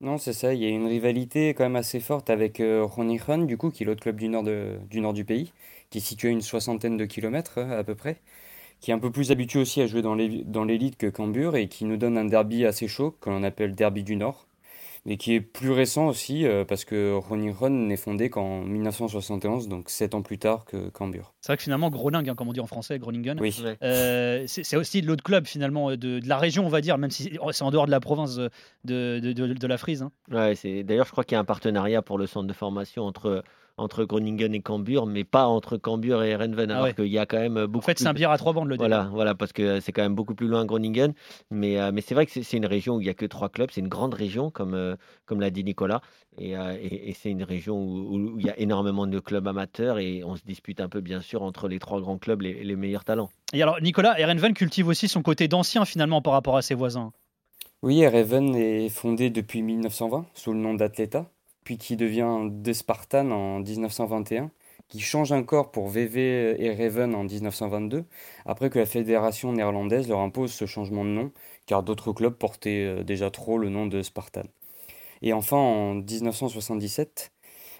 [0.00, 3.46] Non, c'est ça, il y a une rivalité quand même assez forte avec euh, Groningen,
[3.46, 4.44] du coup, qui est l'autre club du nord,
[5.12, 5.52] du pays,
[5.90, 8.20] qui est situé à une soixantaine de kilomètres euh, à peu près,
[8.80, 11.84] qui est un peu plus habitué aussi à jouer dans l'élite que Cambuur et qui
[11.84, 14.47] nous donne un derby assez chaud, que l'on appelle derby du Nord,
[15.06, 19.90] mais qui est plus récent aussi euh, parce que Groningen n'est fondé qu'en 1971, donc
[19.90, 21.34] sept ans plus tard que Cambuur.
[21.40, 23.54] C'est vrai que finalement, Groningen, hein, comme on dit en français, Groningen, Oui.
[23.82, 27.38] Euh, c'est aussi l'autre club finalement de, de la région, on va dire, même si
[27.52, 28.50] c'est en dehors de la province de,
[28.84, 30.02] de, de- de la Frise.
[30.02, 30.10] hein.
[30.30, 33.04] Ouais, c'est d'ailleurs je crois qu'il y a un partenariat pour le centre de formation
[33.04, 33.42] entre
[33.78, 36.94] entre Groningen et Cambuur, mais pas entre Cambuur et Erenven, Ah alors ouais.
[36.94, 38.68] qu'il y a quand même En beaucoup fait, plus c'est un bière à trois bandes
[38.68, 38.88] le début.
[38.88, 41.12] Voilà, voilà, parce que c'est quand même beaucoup plus loin Groningen.
[41.50, 43.48] Mais, euh, mais c'est vrai que c'est une région où il n'y a que trois
[43.48, 43.70] clubs.
[43.72, 46.00] C'est une grande région, comme, euh, comme l'a dit Nicolas.
[46.38, 49.18] Et, euh, et- et c'est une région où, où- où il y a énormément de
[49.18, 52.42] clubs amateurs et on se dispute un peu, bien sûr, entre les trois grands clubs,
[52.42, 53.30] les, les meilleurs talents.
[53.52, 57.12] Et alors, Nicolas, Erenven cultive aussi son côté d'ancien finalement par rapport à ses voisins?
[57.82, 61.26] Oui, Ereven est fondé depuis 1920 sous le nom d'Atleta,
[61.68, 64.50] puis qui devient De Spartan en 1921,
[64.88, 68.06] qui change encore pour VV et Raven en 1922,
[68.46, 71.30] après que la fédération néerlandaise leur impose ce changement de nom,
[71.66, 74.44] car d'autres clubs portaient euh, déjà trop le nom de Spartan.
[75.20, 77.32] Et enfin, en 1977,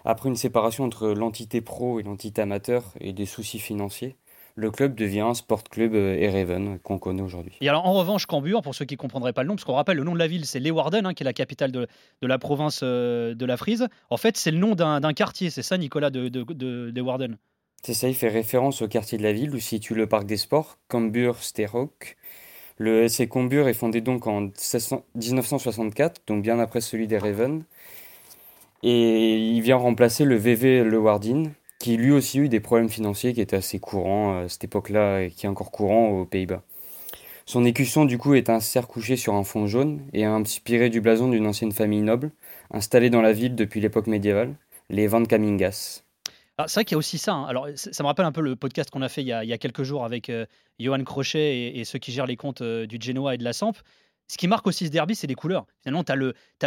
[0.05, 4.19] après une séparation entre l'entité pro et l'entité amateur et des soucis financiers,
[4.59, 7.57] le club devient un Sport Club euh, Ereven qu'on connaît aujourd'hui.
[7.61, 9.75] Et alors, en revanche, Cambuur, pour ceux qui ne comprendraient pas le nom, parce qu'on
[9.75, 11.87] rappelle, le nom de la ville, c'est Leeuwarden, hein, qui est la capitale de,
[12.23, 13.87] de la province euh, de la Frise.
[14.11, 17.37] En fait, c'est le nom d'un quartier, c'est ça, Nicolas, de, de, de- Leeuwarden?
[17.85, 20.27] C'est ça, il fait référence au quartier de la ville où se situe le parc
[20.27, 22.17] des sports, Cambuur Sterhoek.
[22.79, 27.63] Le SC Cambuur est fondé donc en 1600 1964, donc bien après celui des Raven.
[28.83, 33.41] Et il vient remplacer le VV Leeuwarden, qui lui aussi eu des problèmes financiers qui
[33.41, 36.63] étaient assez courants euh, à cette époque-là et qui est encore courant aux Pays-Bas.
[37.47, 41.01] Son écusson du coup est un cerf couché sur un fond jaune et inspiré du
[41.01, 42.31] blason d'une ancienne famille noble,
[42.71, 44.55] installée dans la ville depuis l'époque médiévale,
[44.91, 46.03] les Van Camingas.
[46.59, 47.35] Alors, C'est vrai qu'il y a aussi ça.
[47.35, 47.47] hein.
[47.47, 49.85] Alors, ça me rappelle un peu le podcast qu'on a fait il y a, quelques
[49.85, 50.45] jours avec euh,
[50.81, 53.53] Johan Crochet et, et ceux qui gèrent les comptes euh, du Genoa et de la
[53.53, 53.77] Samp.
[54.31, 55.65] Ce qui marque aussi ce derby, c'est les couleurs.
[55.83, 56.17] Finalement, tu as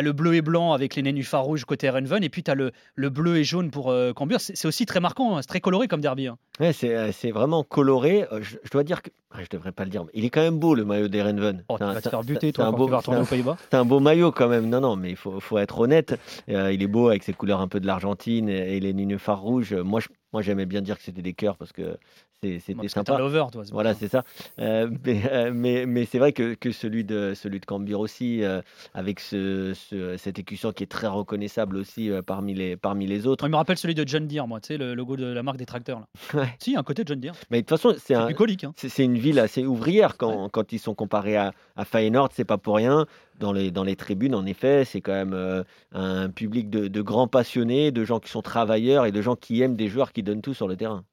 [0.02, 2.72] le, bleu et blanc avec les nénuphars rouges côté Renven, et puis tu as le,
[2.96, 4.14] le bleu et jaune pour euh.
[4.40, 5.42] C'est aussi très marquant, hein.
[5.42, 6.28] c'est très coloré comme derby.
[6.28, 6.38] hein.
[6.60, 8.26] Ouais, c'est euh, vraiment coloré.
[8.32, 9.10] Euh, je dois dire que.
[9.40, 11.64] Je devrais pas le dire, mais il est quand même beau le maillot d'Erenven.
[11.70, 13.58] Oh, tu vas te faire buter, toi, un beau- tu aux Pays-Bas.
[13.72, 14.68] C'est un beau maillot quand même.
[14.70, 16.20] Non, non, mais il faut, faut être honnête.
[16.50, 19.42] Euh, il est beau avec ses couleurs un peu de l'Argentine et, et les nénuphars
[19.42, 19.74] rouges.
[19.74, 21.98] Moi, je- moi, j'aimais bien dire que c'était des cœurs parce que
[22.42, 23.18] c'est- c'était sympa.
[23.18, 23.64] l'over, toi.
[23.72, 24.24] Voilà, c'est ça.
[24.60, 28.42] Euh, mais euh, mais, mais c'est vrai que, que celui de celui de Cambuur aussi,
[28.44, 28.62] euh,
[28.94, 33.28] avec ce, ce- cet écusson qui est très reconnaissable aussi euh, parmi les parmi les
[33.28, 33.46] autres.
[33.46, 35.58] Il me rappelle celui de John Deere, moi, tu sais, le logo de la marque
[35.58, 36.00] des tracteurs.
[36.00, 36.08] Là.
[36.42, 36.56] Ouais.
[36.60, 37.34] Si, un côté John Deere.
[37.52, 38.28] Mais de toute façon, c'est C'est un.
[38.28, 38.74] Hein.
[38.78, 42.44] c'est c'est une ville assez ouvrière quand, quand ils sont comparés à, à Feyenoord, c'est
[42.44, 43.06] pas pour rien.
[43.40, 47.02] Dans les, dans les tribunes, en effet, c'est quand même euh, un public de, de
[47.02, 50.22] grands passionnés, de gens qui sont travailleurs et de gens qui aiment des joueurs qui
[50.24, 51.04] donnent tout sur le terrain.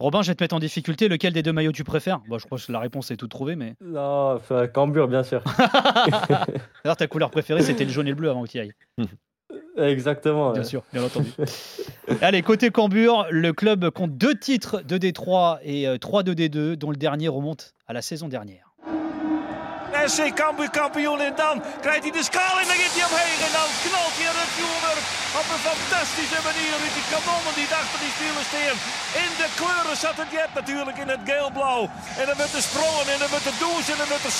[0.00, 1.08] Robin, je vais te mettre en difficulté.
[1.08, 2.20] Lequel des deux maillots tu préfères?
[2.28, 3.74] Bon, Je crois que la réponse est toute trouvée, mais.
[3.84, 4.40] Non,
[4.72, 5.42] Cambuur, bien sûr.
[6.84, 8.72] D'ailleurs, ta couleur préférée, c'était le jaune et le bleu avant que tu y ailles.
[9.78, 10.52] Exactement.
[10.52, 11.30] Bien sûr, bien entendu.
[12.20, 16.74] Allez, côté Cambuur, le club compte deux titres de D3 et euh, trois de D2,
[16.74, 18.67] dont le dernier remonte à la saison dernière.
[20.08, 23.52] SC Cambuur kampioen en dan krijgt hij de schaal en dan gaat hij omheen en
[23.58, 25.06] dan knalt hij het vuurwerk
[25.40, 28.76] op een fantastische manier met die kanonnen die dachten die vielen steen.
[29.24, 31.82] In de kleuren zat het jet natuurlijk in het geel-blauw.
[32.20, 34.36] En dan wordt er sprongen en dan wordt er douche en dan wordt er.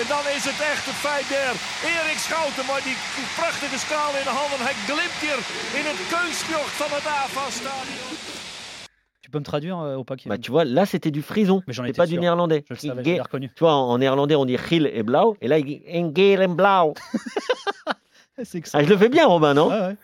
[0.00, 1.54] En dan is het echt het feit der
[1.92, 2.98] Erik Schouten, maar die
[3.38, 4.66] prachtige schaal in de handen.
[4.68, 5.40] Hij glimt hier
[5.78, 8.35] in het kunstjocht van het AFA-stadion.
[9.36, 11.84] Peux me traduire euh, au paquet Bah, tu vois, là, c'était du frison, Mais j'en
[11.84, 12.22] étais pas du sûr.
[12.22, 12.64] néerlandais.
[12.68, 13.50] Je le savais, je l'ai reconnu.
[13.54, 16.54] Tu vois, en, néerlandais, on dit Gil et Blau, et là, il dit Engel en
[16.54, 16.94] Blau.
[18.44, 19.68] C'est que Ah, je le fais bien, Robin, non?
[19.68, 19.94] Ouais.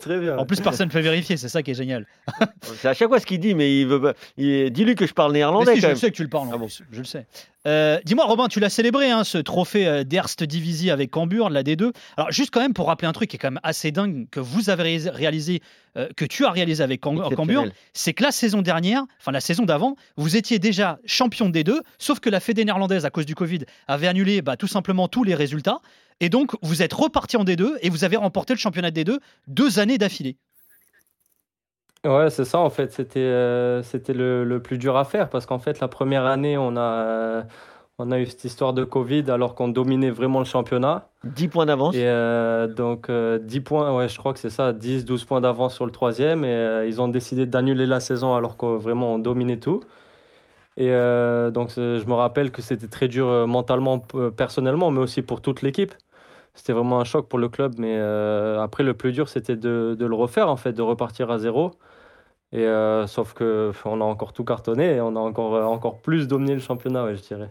[0.00, 0.36] Très bien.
[0.36, 2.06] En plus, personne ne peut vérifier, c'est ça qui est génial.
[2.62, 4.12] C'est à chaque fois ce qu'il dit, mais il veut pas.
[4.36, 5.96] il- Dis-lui que je parle néerlandais si, je quand même.
[5.96, 6.68] sais que tu le parles, Ah bon.
[6.68, 7.26] je le sais.
[7.66, 11.54] Euh, Dis-moi, Robin, tu l'as célébré, hein, ce trophée euh, d'Erst Divisie avec Cambuur, de
[11.54, 11.92] la D2.
[12.18, 14.40] Alors, juste quand même pour rappeler un truc qui est quand même assez dingue que
[14.40, 15.62] vous avez réalisé-
[15.96, 19.40] euh, que tu as réalisé avec Cam- Cambuur, c'est que la saison dernière, enfin la
[19.40, 23.24] saison d'avant, vous étiez déjà champion des deux, sauf que la Fédé néerlandaise, à cause
[23.26, 25.78] du Covid, avait annulé bah, tout simplement tous les résultats.
[26.20, 29.18] Et donc, vous êtes reparti en D2 et vous avez remporté le championnat de D2
[29.46, 30.36] deux années d'affilée.
[32.04, 32.92] Ouais, c'est ça en fait.
[32.92, 36.58] C'était euh, c'était le, le plus dur à faire parce qu'en fait, la première année,
[36.58, 37.42] on a, euh,
[37.98, 41.08] on a eu cette histoire de Covid alors qu'on dominait vraiment le championnat.
[41.24, 41.94] 10 points d'avance.
[41.94, 45.40] Et euh, donc, euh, 10 points, ouais, je crois que c'est ça, 10, 12 points
[45.40, 46.44] d'avance sur le troisième.
[46.44, 49.80] Et euh, ils ont décidé d'annuler la saison alors que vraiment on dominait tout.
[50.76, 55.00] Et euh, donc, je me rappelle que c'était très dur euh, mentalement, p- personnellement, mais
[55.00, 55.94] aussi pour toute l'équipe.
[56.54, 57.76] C'était vraiment un choc pour le club.
[57.78, 61.38] Mais euh, après, le plus dur, c'était de, le refaire, en fait, de repartir à
[61.38, 61.72] zéro.
[62.52, 66.02] Et euh, sauf que on a encore tout cartonné et on a encore, euh, encore
[66.02, 67.50] plus dominé le championnat, je dirais.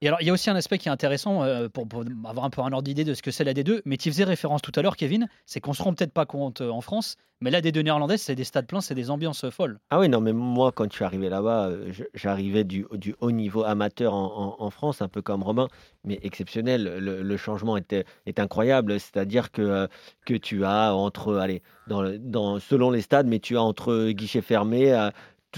[0.00, 1.86] Et alors, il y a aussi un aspect qui est intéressant euh, pour,
[2.24, 4.24] avoir un peu un ordre d'idée de ce que c'est la D2, mais tu faisais
[4.24, 7.16] référence tout à l'heure, Kevin, c'est qu'on se rend peut-être pas compte euh, en France,
[7.40, 9.78] mais la D2 néerlandaise, c'est des stades pleins, c'est des ambiances euh, folles.
[9.90, 11.70] Ah oui, non, mais moi, quand je suis arrivé là-bas,
[12.12, 12.84] j'arrivais du,
[13.20, 15.68] haut niveau amateur en, France, un peu comme Robin,
[16.04, 16.98] mais exceptionnel.
[16.98, 18.98] Le, changement était, est incroyable.
[18.98, 19.88] C'est-à-dire que,
[20.26, 24.92] que tu as entre, allez, dans, selon les stades, mais tu as entre guichets fermés,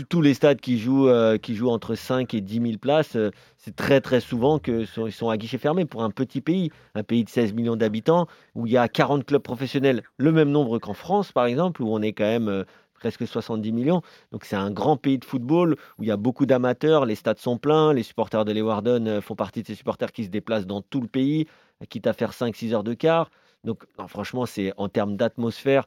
[0.04, 3.30] tous- les stades qui jouent, euh, qui jouent entre 5 et 10 000 places, euh,
[3.58, 7.24] c'est très très souvent qu'ils sont, à guichets fermés pour un petit pays, un pays
[7.24, 10.94] de 16 millions d'habitants, où il y a 40 clubs professionnels, le même nombre qu'en
[10.94, 14.02] France par exemple, où on est quand même euh, presque 70 millions.
[14.32, 17.38] Donc c'est un grand pays de football où il y a beaucoup d'amateurs, les stades
[17.38, 20.82] sont pleins, les supporters de Leeuwarden font partie de ces supporters qui se déplacent dans
[20.82, 21.46] tout le pays,
[21.90, 23.30] quitte à faire 5-6 heures de quart.
[23.64, 25.86] Donc franchement, c'est en termes d'atmosphère,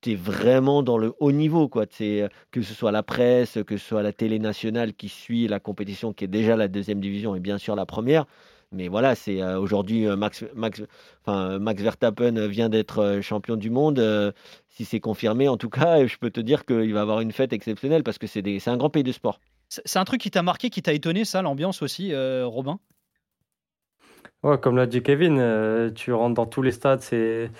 [0.00, 1.86] tu es vraiment dans le haut niveau, quoi.
[1.90, 5.48] C'est, euh, que ce soit la presse, que ce soit la télé nationale qui suit
[5.48, 8.26] la compétition, qui est déjà la deuxième division et bien sûr la première.
[8.72, 10.82] Mais voilà, c'est euh, aujourd'hui euh, Max, Max,
[11.24, 13.98] enfin, Max Verstappen vient d'être euh, champion du monde.
[13.98, 14.32] euh,
[14.68, 17.52] si c'est confirmé, en tout cas, je peux te dire qu'il va avoir une fête
[17.52, 19.40] exceptionnelle parce que c'est des- c'est un grand pays de sport.
[19.68, 22.78] C'est c'est un truc qui t'a marqué, qui t'a étonné, ça, l'ambiance aussi, euh, Robin?
[24.42, 27.50] Ouais, comme l'a dit Kevin, euh, tu rentres dans tous les stades, c'est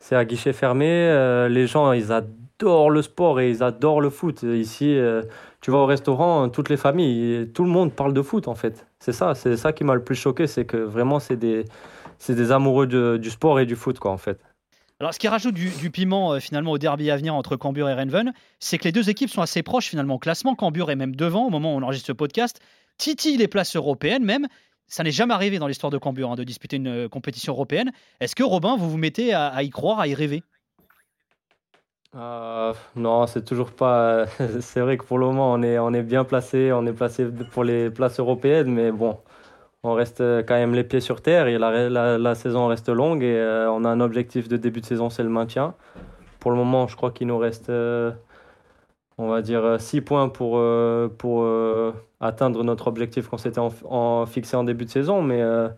[0.00, 0.86] c'est à guichet fermé.
[0.88, 4.42] euh, les gens, ils adorent le sport et ils adorent le foot.
[4.42, 5.22] Ici, euh,
[5.60, 8.86] tu vas au restaurant, toutes les familles, tout le monde parle de foot en fait.
[8.98, 11.64] C'est ça, c'est ça qui m'a le plus choqué, c'est que vraiment c'est des
[12.18, 12.86] c'est des amoureux
[13.18, 14.40] du sport et du foot quoi en fait.
[15.00, 17.88] Alors, ce qui rajoute du, du piment euh, finalement au derby à venir entre Cambuur
[17.88, 20.54] et Renven, c'est que les deux équipes sont assez proches finalement au classement.
[20.54, 22.60] Cambuur est même devant au moment où on enregistre ce podcast.
[22.98, 24.46] Titi les places européennes même.
[24.90, 27.90] Ça n'est jamais arrivé dans l'histoire de Cambuur hein, de disputer une euh, compétition européenne.
[28.20, 30.42] Est-ce que Robin, vous vous mettez à, y croire, à y rêver?
[32.14, 34.26] Euh, non, c'est toujours pas.
[34.60, 37.88] C'est vrai que pour le moment, on est, bien placé, on est placé pour les
[37.88, 39.16] places européennes, mais bon,
[39.82, 43.36] on reste euh, quand même les pieds sur terre et la, saison reste longue et
[43.36, 45.74] euh, on a un objectif de début de saison, c'est le maintien.
[46.38, 48.12] Pour le moment, je crois qu'il nous reste, euh,
[49.20, 53.68] on va dire, 6 points pour, euh, pour euh, atteindre notre objectif qu'on s'était en,
[53.84, 55.68] en- fixé en début de saison, mais euh,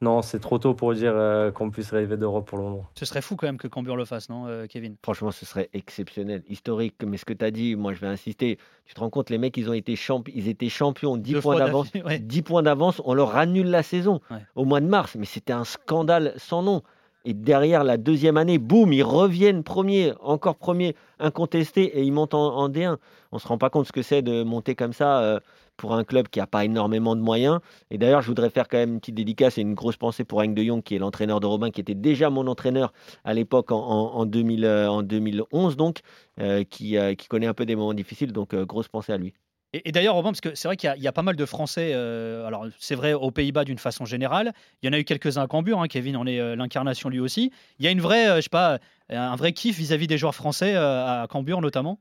[0.00, 2.84] non, c'est trop tôt pour dire euh, qu'on puisse rêver d'Europe pour le moment.
[2.98, 4.96] Ce serait fou quand même que Cambuur le fasse, non, euh, Kevin?
[5.02, 6.96] Franchement, ce serait exceptionnel, historique.
[7.06, 8.58] Mais ce que tu as dit, moi, je vais insister.
[8.84, 10.22] Tu te rends compte, les mecs, ils ont été champ...
[10.34, 11.86] ils étaient champions, 10 Deux points d'avance.
[11.92, 12.18] d'affilée, ouais.
[12.18, 14.38] 10 points d'avance, on leur annule la saison Ouais.
[14.56, 15.14] au mois de mars.
[15.16, 16.82] Mais c'était un scandale sans nom.
[17.24, 22.34] Et derrière la deuxième année, boum, ils reviennent premiers, encore premiers, incontestés, et ils montent
[22.34, 22.98] en, en D1.
[23.32, 25.40] On se rend pas compte ce que c'est de monter comme ça euh,
[25.76, 27.60] pour un club qui n'a pas énormément de moyens.
[27.90, 30.40] Et d'ailleurs, je voudrais faire quand même une petite dédicace et une grosse pensée pour
[30.40, 32.92] Hank de Jong, qui est l'entraîneur de Robin, qui était déjà mon entraîneur
[33.24, 36.00] à l'époque en, en- en 2000, euh, 2011, donc,
[36.40, 36.96] euh, qui,
[37.28, 38.32] connaît un peu des moments difficiles.
[38.32, 39.32] Donc, grosse pensée à lui.
[39.74, 42.46] Et, d'ailleurs, Robin, parce que c'est vrai qu'il y a- pas mal de Français, euh,
[42.46, 45.46] alors c'est vrai aux Pays-Bas d'une façon générale, il y en a eu quelques-uns à
[45.46, 47.52] Cambuur, hein, Kevin en est euh, l'incarnation lui aussi.
[47.78, 50.34] Il y a une vraie, euh, je sais pas, un vrai kiff vis-à-vis des joueurs
[50.34, 51.98] français à Cambuur notamment?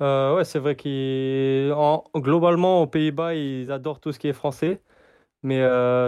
[0.00, 4.80] Ouais, c'est vrai qu'ils, en- globalement, aux Pays-Bas, ils adorent tout ce qui est français.
[5.42, 5.60] Mais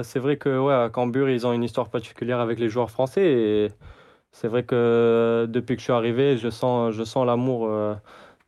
[0.04, 0.90] c'est vrai que ouais, à
[1.30, 3.24] ils ont une histoire particulière avec les joueurs français.
[3.24, 3.68] Et
[4.32, 7.68] c'est vrai que depuis que je suis arrivé, je sens, je sens l'amour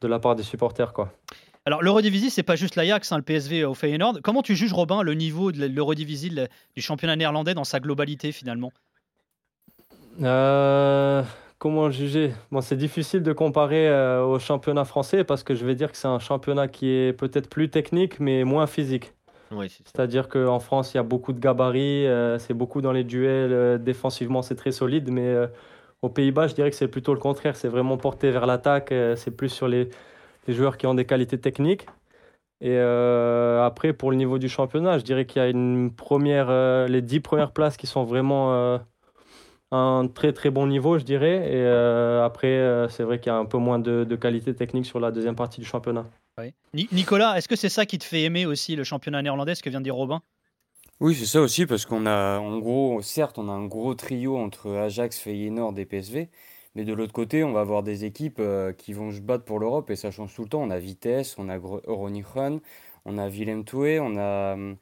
[0.00, 1.10] de la part des supporters, quoi.
[1.66, 4.20] Alors l'Eurodivisie, c'est pas juste l'Ajax, hein, le PSV au Feyenoord.
[4.22, 8.32] Comment tu juges, Robin, le niveau de l'Eurodivisie, le- du championnat néerlandais dans sa globalité
[8.32, 8.70] finalement?
[10.22, 11.22] Euh,
[11.58, 12.32] comment juger?
[12.50, 15.96] Bon, c'est difficile de comparer euh, au championnat français parce que je vais dire que
[15.96, 19.12] c'est un championnat qui est peut-être plus technique, mais moins physique.
[19.68, 23.52] C'est-à-dire qu'en France, il y a beaucoup de gabarits, euh, c'est beaucoup dans les duels,
[23.52, 25.46] euh, défensivement, c'est très solide, mais euh,
[26.02, 29.14] aux Pays-Bas, je dirais que c'est plutôt le contraire, c'est vraiment porté vers l'attaque, euh,
[29.14, 29.90] c'est plus sur les,
[30.46, 31.86] les joueurs qui ont des qualités techniques.
[32.60, 36.46] Et euh, après, pour le niveau du championnat, je dirais qu'il y a une première,
[36.48, 38.78] euh, les dix premières places qui sont vraiment euh,
[39.70, 41.48] un très très bon niveau, je dirais.
[41.50, 44.54] Et euh, après, euh, c'est vrai qu'il y a un peu moins de, de qualité
[44.54, 46.06] technique sur la deuxième partie du championnat.
[46.92, 49.70] Nicolas, est-ce que c'est ça qui te fait aimer aussi le championnat néerlandais, ce que
[49.70, 50.20] vient de dire Robin?
[51.00, 54.36] Oui, c'est ça aussi, parce qu'on a, en gros, certes, on a un gros trio
[54.36, 56.28] entre Ajax, Feyenoord et PSV,
[56.74, 59.58] mais de l'autre côté, on va avoir des équipes euh, qui vont se battre pour
[59.60, 60.62] l'Europe, et ça change tout le temps.
[60.62, 62.60] On a Vitesse, on a Groningen,
[63.04, 64.76] on a Willem II, on a hum,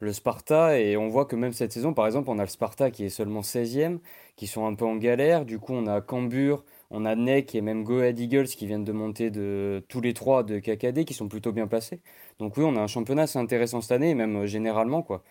[0.00, 2.90] le Sparta, et on voit que même cette saison, par exemple, on a le Sparta
[2.90, 3.98] qui est seulement 16e,
[4.36, 5.44] qui sont un peu en galère.
[5.44, 8.84] Du coup, on a Cambuur, on a NEC et même Go Ahead Eagles qui viennent
[8.84, 12.00] de monter de tous les trois de KKD, qui sont plutôt bien placés.
[12.38, 15.22] Donc oui, on a un championnat assez intéressant cette année, et même euh, généralement, quoi.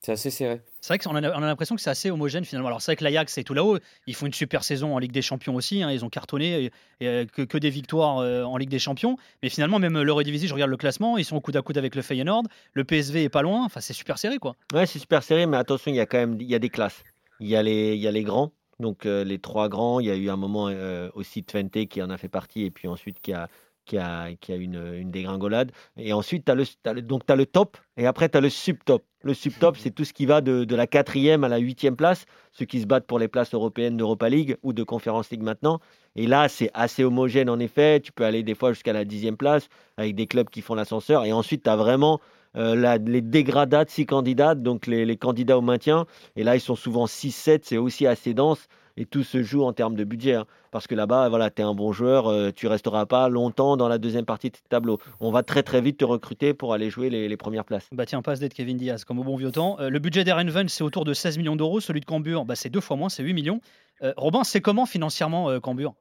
[0.00, 0.62] C'est assez serré.
[0.88, 2.68] C'est vrai qu'on a, on a l'impression que c'est assez homogène finalement.
[2.68, 3.78] Alors c'est vrai que l'Ajax c'est tout là-haut.
[4.06, 5.82] Ils font une super saison en Ligue des Champions aussi.
[5.82, 5.90] hein.
[5.90, 6.70] Ils ont cartonné
[7.02, 9.18] euh, que, des victoires euh, en Ligue des Champions.
[9.42, 11.94] Mais finalement même l'Eurodivisie, je regarde le classement, ils sont au coude à coude avec
[11.94, 12.44] le Feyenoord.
[12.72, 13.66] Le PSV est pas loin.
[13.66, 14.56] Enfin c'est super serré quoi.
[14.72, 17.04] Ouais, c'est super serré, mais attention, il y a quand même des classes.
[17.40, 20.00] Il y a les, grands, donc euh, les trois grands.
[20.00, 22.70] Il y a eu un moment euh, aussi Twente qui en a fait partie, et
[22.70, 23.48] puis ensuite qui a,
[23.88, 25.72] qui a, qui a une, une dégringolade.
[25.96, 29.04] Et ensuite, tu as le, donc, t'as le top, et après, tu as le subtop.
[29.22, 32.24] Le subtop, c'est tout ce qui va de, de la quatrième à la huitième place,
[32.52, 35.80] ceux qui se battent pour les places européennes d'Europa League ou de Conference League maintenant.
[36.16, 38.00] Et là, c'est assez homogène en effet.
[38.00, 41.24] Tu peux aller des fois jusqu'à la dixième place avec des clubs qui font l'ascenseur.
[41.24, 42.20] Et ensuite, tu as vraiment
[42.56, 46.06] euh, la- les dégradats de six candidats, donc les, les candidats au maintien.
[46.36, 48.66] Et là, ils sont souvent 6-7, c'est aussi assez dense.
[49.00, 50.34] Et tout se joue en termes de budget.
[50.34, 50.44] hein.
[50.72, 53.88] parce que là-bas, voilà, tu es un bon joueur, euh, tu resteras pas longtemps dans
[53.88, 54.98] la deuxième partie de tableau.
[55.20, 57.88] On va très très vite te recruter pour aller jouer les, les premières places.
[57.92, 59.76] Bah tiens, passe d'être Kevin Diaz, comme au bon vieux temps.
[59.80, 61.80] Euh, le budget d'Erenven, c'est autour de 16 millions d'euros.
[61.80, 63.60] Celui de Cambur, bah, c'est deux fois moins, c'est 8 millions.
[64.02, 65.94] Euh, Robin, c'est comment financièrement euh, Cambur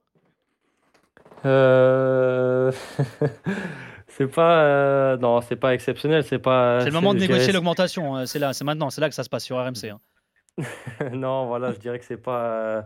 [1.45, 2.71] Euh,
[4.07, 6.23] c'est pas, euh, non, c'est pas exceptionnel.
[6.23, 6.79] C'est pas.
[6.81, 8.15] C'est le moment de négocier l'augmentation.
[8.15, 8.25] hein.
[8.25, 9.89] C'est là, c'est maintenant, c'est là que ça se passe sur RMC.
[9.91, 9.99] hein.
[11.13, 12.81] non, voilà, je dirais que c'est pas, euh,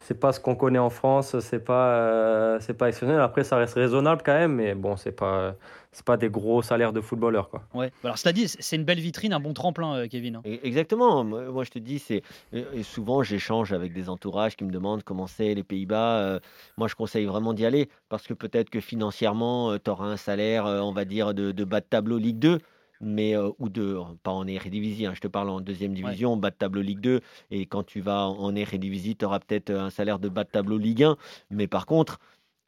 [0.00, 1.38] c'est pas ce qu'on connaît en France.
[1.40, 3.20] C'est pas, euh, c'est pas exceptionnel.
[3.20, 5.54] Après, ça reste raisonnable quand même, mais bon, c'est pas,
[5.90, 7.62] c'est pas des gros salaires de footballeurs, quoi.
[7.74, 7.88] Ouais.
[8.02, 10.36] Bah, Alors, cela dit, c'est une belle vitrine, un bon tremplin, euh, Kevin.
[10.36, 10.42] hein.
[10.44, 11.24] Et- Exactement.
[11.24, 12.22] Moi, je te dis, c'est
[12.82, 16.18] souvent j'échange avec des entourages qui me demandent comment c'est les Pays-Bas.
[16.18, 16.40] Euh,
[16.76, 20.66] moi, je conseille vraiment d'y aller parce que peut-être que financièrement, tu auras un salaire,
[20.66, 22.58] euh, on va dire, de, de bas de tableau Ligue 2.
[23.02, 26.50] Mais, euh, ou de, pas en Eredivisie, hein, je te parle en deuxième division, bas
[26.50, 27.20] de tableau Ligue 2.
[27.50, 30.50] Et quand tu vas en en Eredivisie, tu auras peut-être un salaire de bas de
[30.50, 31.16] tableau Ligue 1.
[31.50, 32.18] Mais par contre,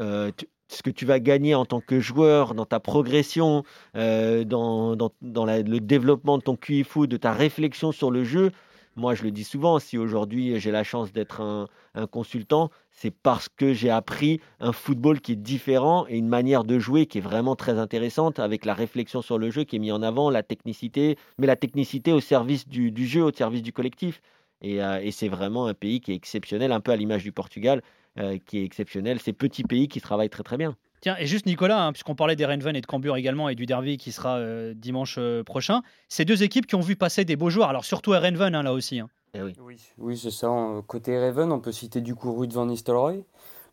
[0.00, 3.62] euh, tu- ce que tu vas gagner en tant que joueur, dans ta progression,
[3.96, 8.10] euh, dans, dans, dans la- le développement de ton QI foot, de ta réflexion sur
[8.10, 8.50] le jeu.
[8.96, 11.68] Moi, je le dis souvent, si aujourd'hui j'ai la chance d'être un,
[12.06, 16.78] consultant, c'est parce que j'ai appris un football qui est différent et une manière de
[16.78, 19.92] jouer qui est vraiment très intéressante avec la réflexion sur le jeu qui est mis
[19.92, 24.20] en avant, la technicité, mais la technicité au service du, jeu, au service du collectif.
[24.60, 27.32] Et, euh, et c'est vraiment un pays qui est exceptionnel, un peu à l'image du
[27.32, 27.82] Portugal,
[28.18, 29.18] euh, qui est exceptionnel.
[29.20, 30.76] Ces petits pays qui travaillent très très bien.
[31.04, 33.98] Tiens, et juste Nicolas, hein, puisqu'on parlait d'Erenven et de Cambur également et du derby
[33.98, 37.50] qui sera euh, dimanche euh, prochain, ces deux équipes qui ont vu passer des beaux
[37.50, 37.68] joueurs.
[37.68, 39.00] Alors, surtout Erenven, hein, là aussi.
[39.00, 39.10] hein.
[39.34, 39.52] Eh oui.
[39.60, 40.48] Oui, oui c'est ça.
[40.86, 43.22] Côté Raven, on peut citer du coup Ruud van Nistelrooy,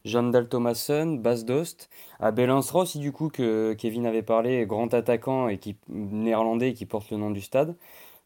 [0.04, 1.90] Jean-Dal Thomassen, Bas Dost,
[2.20, 6.86] Abel Hansra aussi du coup que Kevin avait parlé, grand attaquant et qui néerlandais qui
[6.86, 7.78] porte le nom du stade,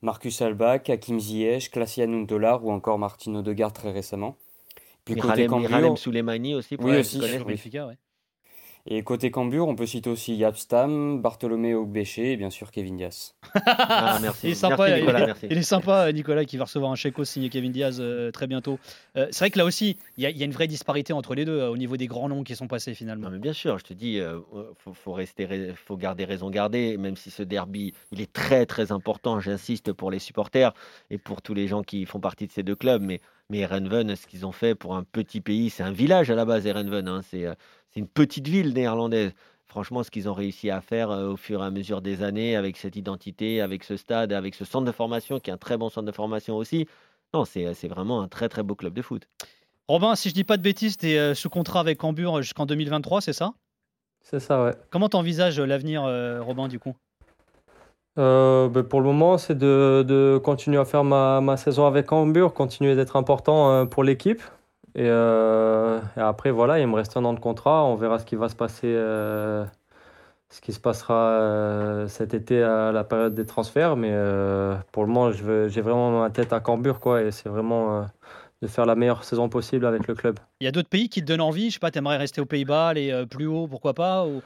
[0.02, 4.36] Marcus Albach, Hakim Ziyech, Klaas-Jan Huntelaar ou encore Martin Odegaard très récemment.
[5.06, 6.76] Puis côté Miralem, Cambuur, Miralem Souleymani aussi.
[6.76, 7.60] pour Oui, aussi, oui.
[7.76, 7.98] Ouais.
[8.88, 12.98] Et côté Cambuur, on peut citer aussi Yap Stam, Bartholomé Ogbéché et bien sûr Kevin
[12.98, 13.34] Diaz.
[13.88, 14.48] Ah, merci.
[14.48, 15.48] Il est sympa, Merci, il- Nicolas, il, merci.
[15.50, 18.78] il est sympa, Nicolas, qui va recevoir un chèque signé Kevin Diaz euh, très bientôt.
[19.18, 21.14] Euh, c'est vrai que là aussi, il y, a- il y a une vraie disparité
[21.14, 23.26] entre les deux euh, au niveau des grands noms qui sont passés finalement.
[23.26, 24.40] Non, mais bien sûr, je te dis, euh,
[24.78, 28.66] faut, faut rester, rai- faut garder raison garder, même si ce derby, il est très
[28.66, 30.74] très important, j'insiste, pour les supporters
[31.10, 33.02] et pour tous les gens qui font partie de ces deux clubs.
[33.02, 36.36] Mais, mais Erenven, ce qu'ils ont fait pour un petit pays, c'est un village à
[36.36, 37.54] la base, Erenven, hein, c'est euh,
[37.96, 39.32] c'est une petite ville néerlandaise.
[39.68, 42.56] Franchement, ce qu'ils ont réussi à faire euh, au fur et à mesure des années,
[42.56, 45.78] avec cette identité, avec ce stade, avec ce centre de formation, qui est un très
[45.78, 46.88] bon centre de formation aussi,
[47.34, 49.28] non, c'est c'est vraiment un très très beau club de foot.
[49.88, 53.22] Robin, si je dis pas de bêtises, tu es sous contrat avec Cambur jusqu'en 2023,
[53.22, 53.54] c'est ça?
[54.22, 54.74] C'est ça, ouais.
[54.90, 56.96] Comment t'envisages l'avenir, euh, Robin, du coup?
[58.18, 62.12] Euh, ben, pour le moment, c'est de, de continuer à faire ma, ma saison avec
[62.12, 64.42] Hamburg, continuer d'être important euh, pour l'équipe.
[64.96, 67.84] Et, euh, et après, voilà, il me reste un an de contrat.
[67.84, 69.66] On verra ce qui va se passer, euh,
[70.50, 73.98] ce qui se passera euh, cet été à la période des transferts.
[73.98, 74.14] Mais
[74.94, 77.22] pour le moment, j'ai vraiment ma tête à Cambuur, quoi.
[77.22, 78.06] Et c'est vraiment
[78.62, 80.40] de faire la meilleure saison possible avec le club.
[80.62, 81.70] Il y a d'autres pays qui te donnent envie?
[81.70, 84.42] Je sais pas, t'aimerais rester aux Pays-Bas, aller plus haut, pourquoi pas ou...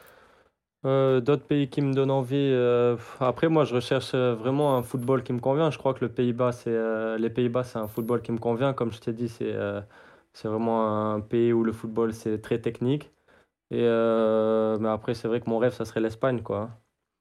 [0.84, 2.56] D'autres pays qui me donnent envie.
[3.20, 5.70] après, moi, je recherche vraiment un football qui me convient.
[5.70, 6.76] Je crois que le Pays-Bas, c'est
[7.20, 8.74] les Pays-Bas, c'est un football qui me convient.
[8.74, 9.54] Comme je t'ai dit, c'est
[10.40, 13.12] c'est vraiment un pays où le football c'est très technique.
[13.72, 16.70] Et euh, mais après, c'est vrai que mon rêve, ça serait l'Espagne, quoi.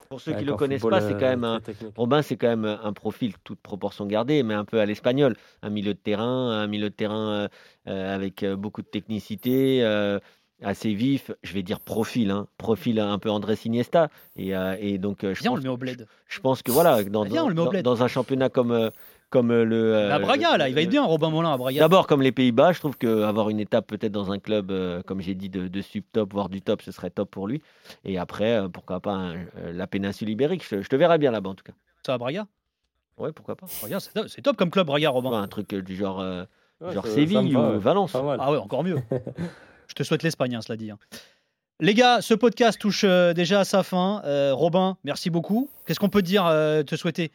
[0.09, 1.92] Pour ceux qui ne le connaissent pas, c'est euh, quand même très un.
[1.96, 5.37] Robin, c'est quand même un profil, toute proportion gardée, mais un peu à l'espagnol.
[5.62, 7.48] Un milieu de terrain, un milieu de terrain euh,
[7.88, 10.18] euh, avec euh, beaucoup de technicité, euh,
[10.62, 11.31] assez vif.
[11.42, 14.09] Je vais dire profil, hein, profil un peu Andrés Iniesta.
[14.37, 16.07] Et, euh, et donc, euh, je, Viens, on pense, le met au bled.
[16.26, 17.48] je pense que voilà, dans, Viens,
[17.83, 18.90] dans, un championnat comme, euh,
[19.30, 19.94] comme euh, le.
[19.94, 21.80] euh, à Braga, là, il va être bien, Robin Molin à Braga.
[21.80, 25.20] D'abord, comme les Pays-Bas, je trouve qu'avoir une étape peut-être dans un club, euh, comme
[25.20, 27.62] j'ai dit, de, de sub-top, voire du top, ce serait top pour lui.
[28.04, 30.64] Et après, euh, pourquoi pas un- euh, la péninsule ibérique.
[30.68, 31.72] Je, je te verrais bien là-bas, en tout cas.
[32.06, 32.46] Ça à Braga?
[33.18, 33.66] Ouais, pourquoi pas.
[33.80, 35.30] Braga, c'est top, c'est top comme club, Braga, Robin.
[35.30, 36.44] Ouais, un truc euh, du genre, euh,
[36.80, 37.80] Ouais, genre Séville va, ou.
[37.80, 38.14] Valence.
[38.14, 38.98] Ah ouais, encore mieux.
[39.88, 40.90] Je te souhaite l'Espagne, hein, cela dit.
[40.90, 40.98] hein.
[41.80, 44.20] Les gars, ce podcast touche euh, déjà à sa fin.
[44.24, 45.68] Euh, Robin, merci beaucoup.
[45.86, 47.30] Qu'est-ce qu'on peut te dire, euh, te souhaiter?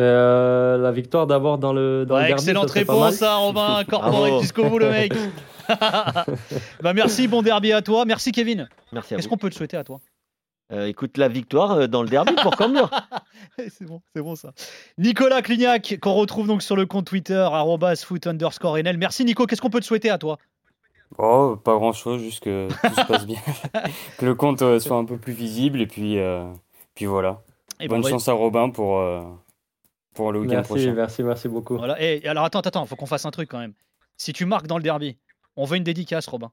[0.00, 3.02] Euh, la victoire d'abord dans le, dans Ouais, le derby, Excellente ça serait pas mal.
[3.04, 3.84] réponse, ça, Robin.
[3.84, 5.12] Corporate jusqu'au bout, le mec.
[6.82, 8.04] bah, merci, bon derby à toi.
[8.04, 8.68] Merci, Kevin.
[8.92, 10.00] Merci à Qu'est-ce qu'on peut te souhaiter à toi?
[10.72, 12.90] Euh, écoute, la victoire euh, dans le derby pour Cambuur.
[13.58, 14.52] C'est bon, c'est bon ça.
[14.96, 17.46] Nicolas Clignac, qu'on retrouve donc sur le compte Twitter,
[18.04, 18.96] foot underscore NL.
[18.96, 20.38] Merci Nico, qu'est-ce qu'on peut te souhaiter à toi?
[21.18, 23.38] Oh, pas grand-chose, juste que tout se passe bien.
[24.18, 26.44] que le compte soit un peu plus visible et puis, euh,
[26.94, 27.42] puis voilà.
[27.80, 29.22] Eh ben, Bonne chance à Robin pour, euh,
[30.14, 30.92] pour le week-end Merci, prochain.
[30.94, 31.76] merci, merci beaucoup.
[31.76, 32.00] Voilà.
[32.00, 33.72] Et alors attends, attends, faut qu'on fasse un truc quand même.
[34.16, 35.16] si tu marques dans le derby,
[35.56, 36.50] on veut une dédicace, Robin.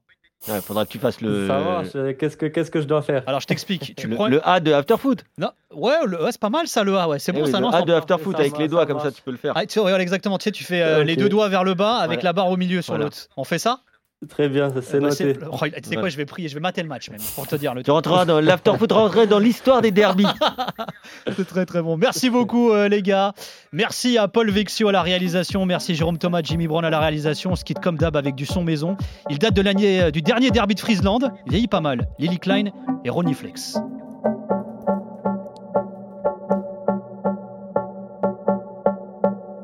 [0.48, 1.88] Il faudra que tu fasses le, Ça marche.
[1.94, 3.22] euh, Qu'est-ce que, qu'est-ce que je dois faire?
[3.28, 3.94] Alors je t'explique.
[3.96, 4.26] Tu le, prends.
[4.26, 5.24] le A de Afterfoot.
[5.38, 7.20] Non, ouais, le- ouais, c'est pas mal ça le A, ouais.
[7.20, 9.12] C'est Eh bon, oui, ça le A de Afterfoot avec les doigts, ça comme ça
[9.12, 9.52] tu peux le faire.
[9.54, 10.38] Ah, tu vois, regarde, exactement.
[10.38, 11.20] Tu sais, tu fais euh, les Ok.
[11.20, 13.04] deux doigts vers le bas avec la barre au milieu sur Voilà.
[13.04, 13.28] l'autre.
[13.36, 13.82] On fait ça?
[14.28, 15.34] Très bien, ça, c'est Bah, noté.
[15.34, 17.46] c'est- Oh, Tu sais quoi, je vais prier, je vais mater le match même pour
[17.48, 20.26] te dire le Tu rentreras dans l'Afterfoot rentrerait dans l'histoire des derbies.
[21.36, 21.96] C'est très très bon.
[21.96, 23.32] Merci beaucoup euh, les gars.
[23.72, 25.66] Merci à Paul Vexio à la réalisation.
[25.66, 27.50] Merci Jérôme Thomas, Jimmy Brown à la réalisation.
[27.52, 28.96] On se quitte comme d'hab avec du son maison.
[29.28, 31.32] Il date de l'année euh, du dernier derby de Friesland.
[31.46, 32.06] Il vieillit pas mal.
[32.18, 32.66] Lily Klein
[33.04, 33.76] et Ronnie Flex.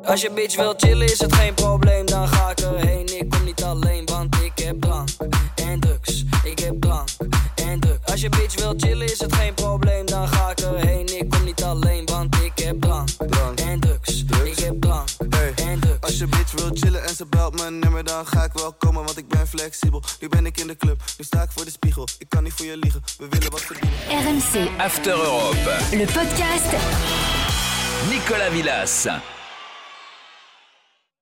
[0.05, 3.08] Als je bitch wil chillen is het geen probleem, dan ga ik erheen.
[8.31, 11.19] Je bitch wil chillen is het geen probleem, dan ga ik erheen.
[11.19, 14.25] Ik kom niet alleen, want ik heb drank en drugs.
[14.45, 15.09] Ik heb drank
[15.57, 16.01] en drugs.
[16.01, 19.05] Als je bitch wil chillen en ze belt mijn nummer, dan ga ik wel komen,
[19.05, 20.03] want ik ben flexibel.
[20.21, 22.09] Nu ben ik in de club, nu sta ik voor de spiegel.
[22.19, 23.99] Ik kan niet voor je liegen, we willen wat verdienen.
[24.09, 24.81] RMC.
[24.81, 25.77] After Europe.
[25.91, 26.65] Le podcast
[28.11, 29.07] Nicolas Villas.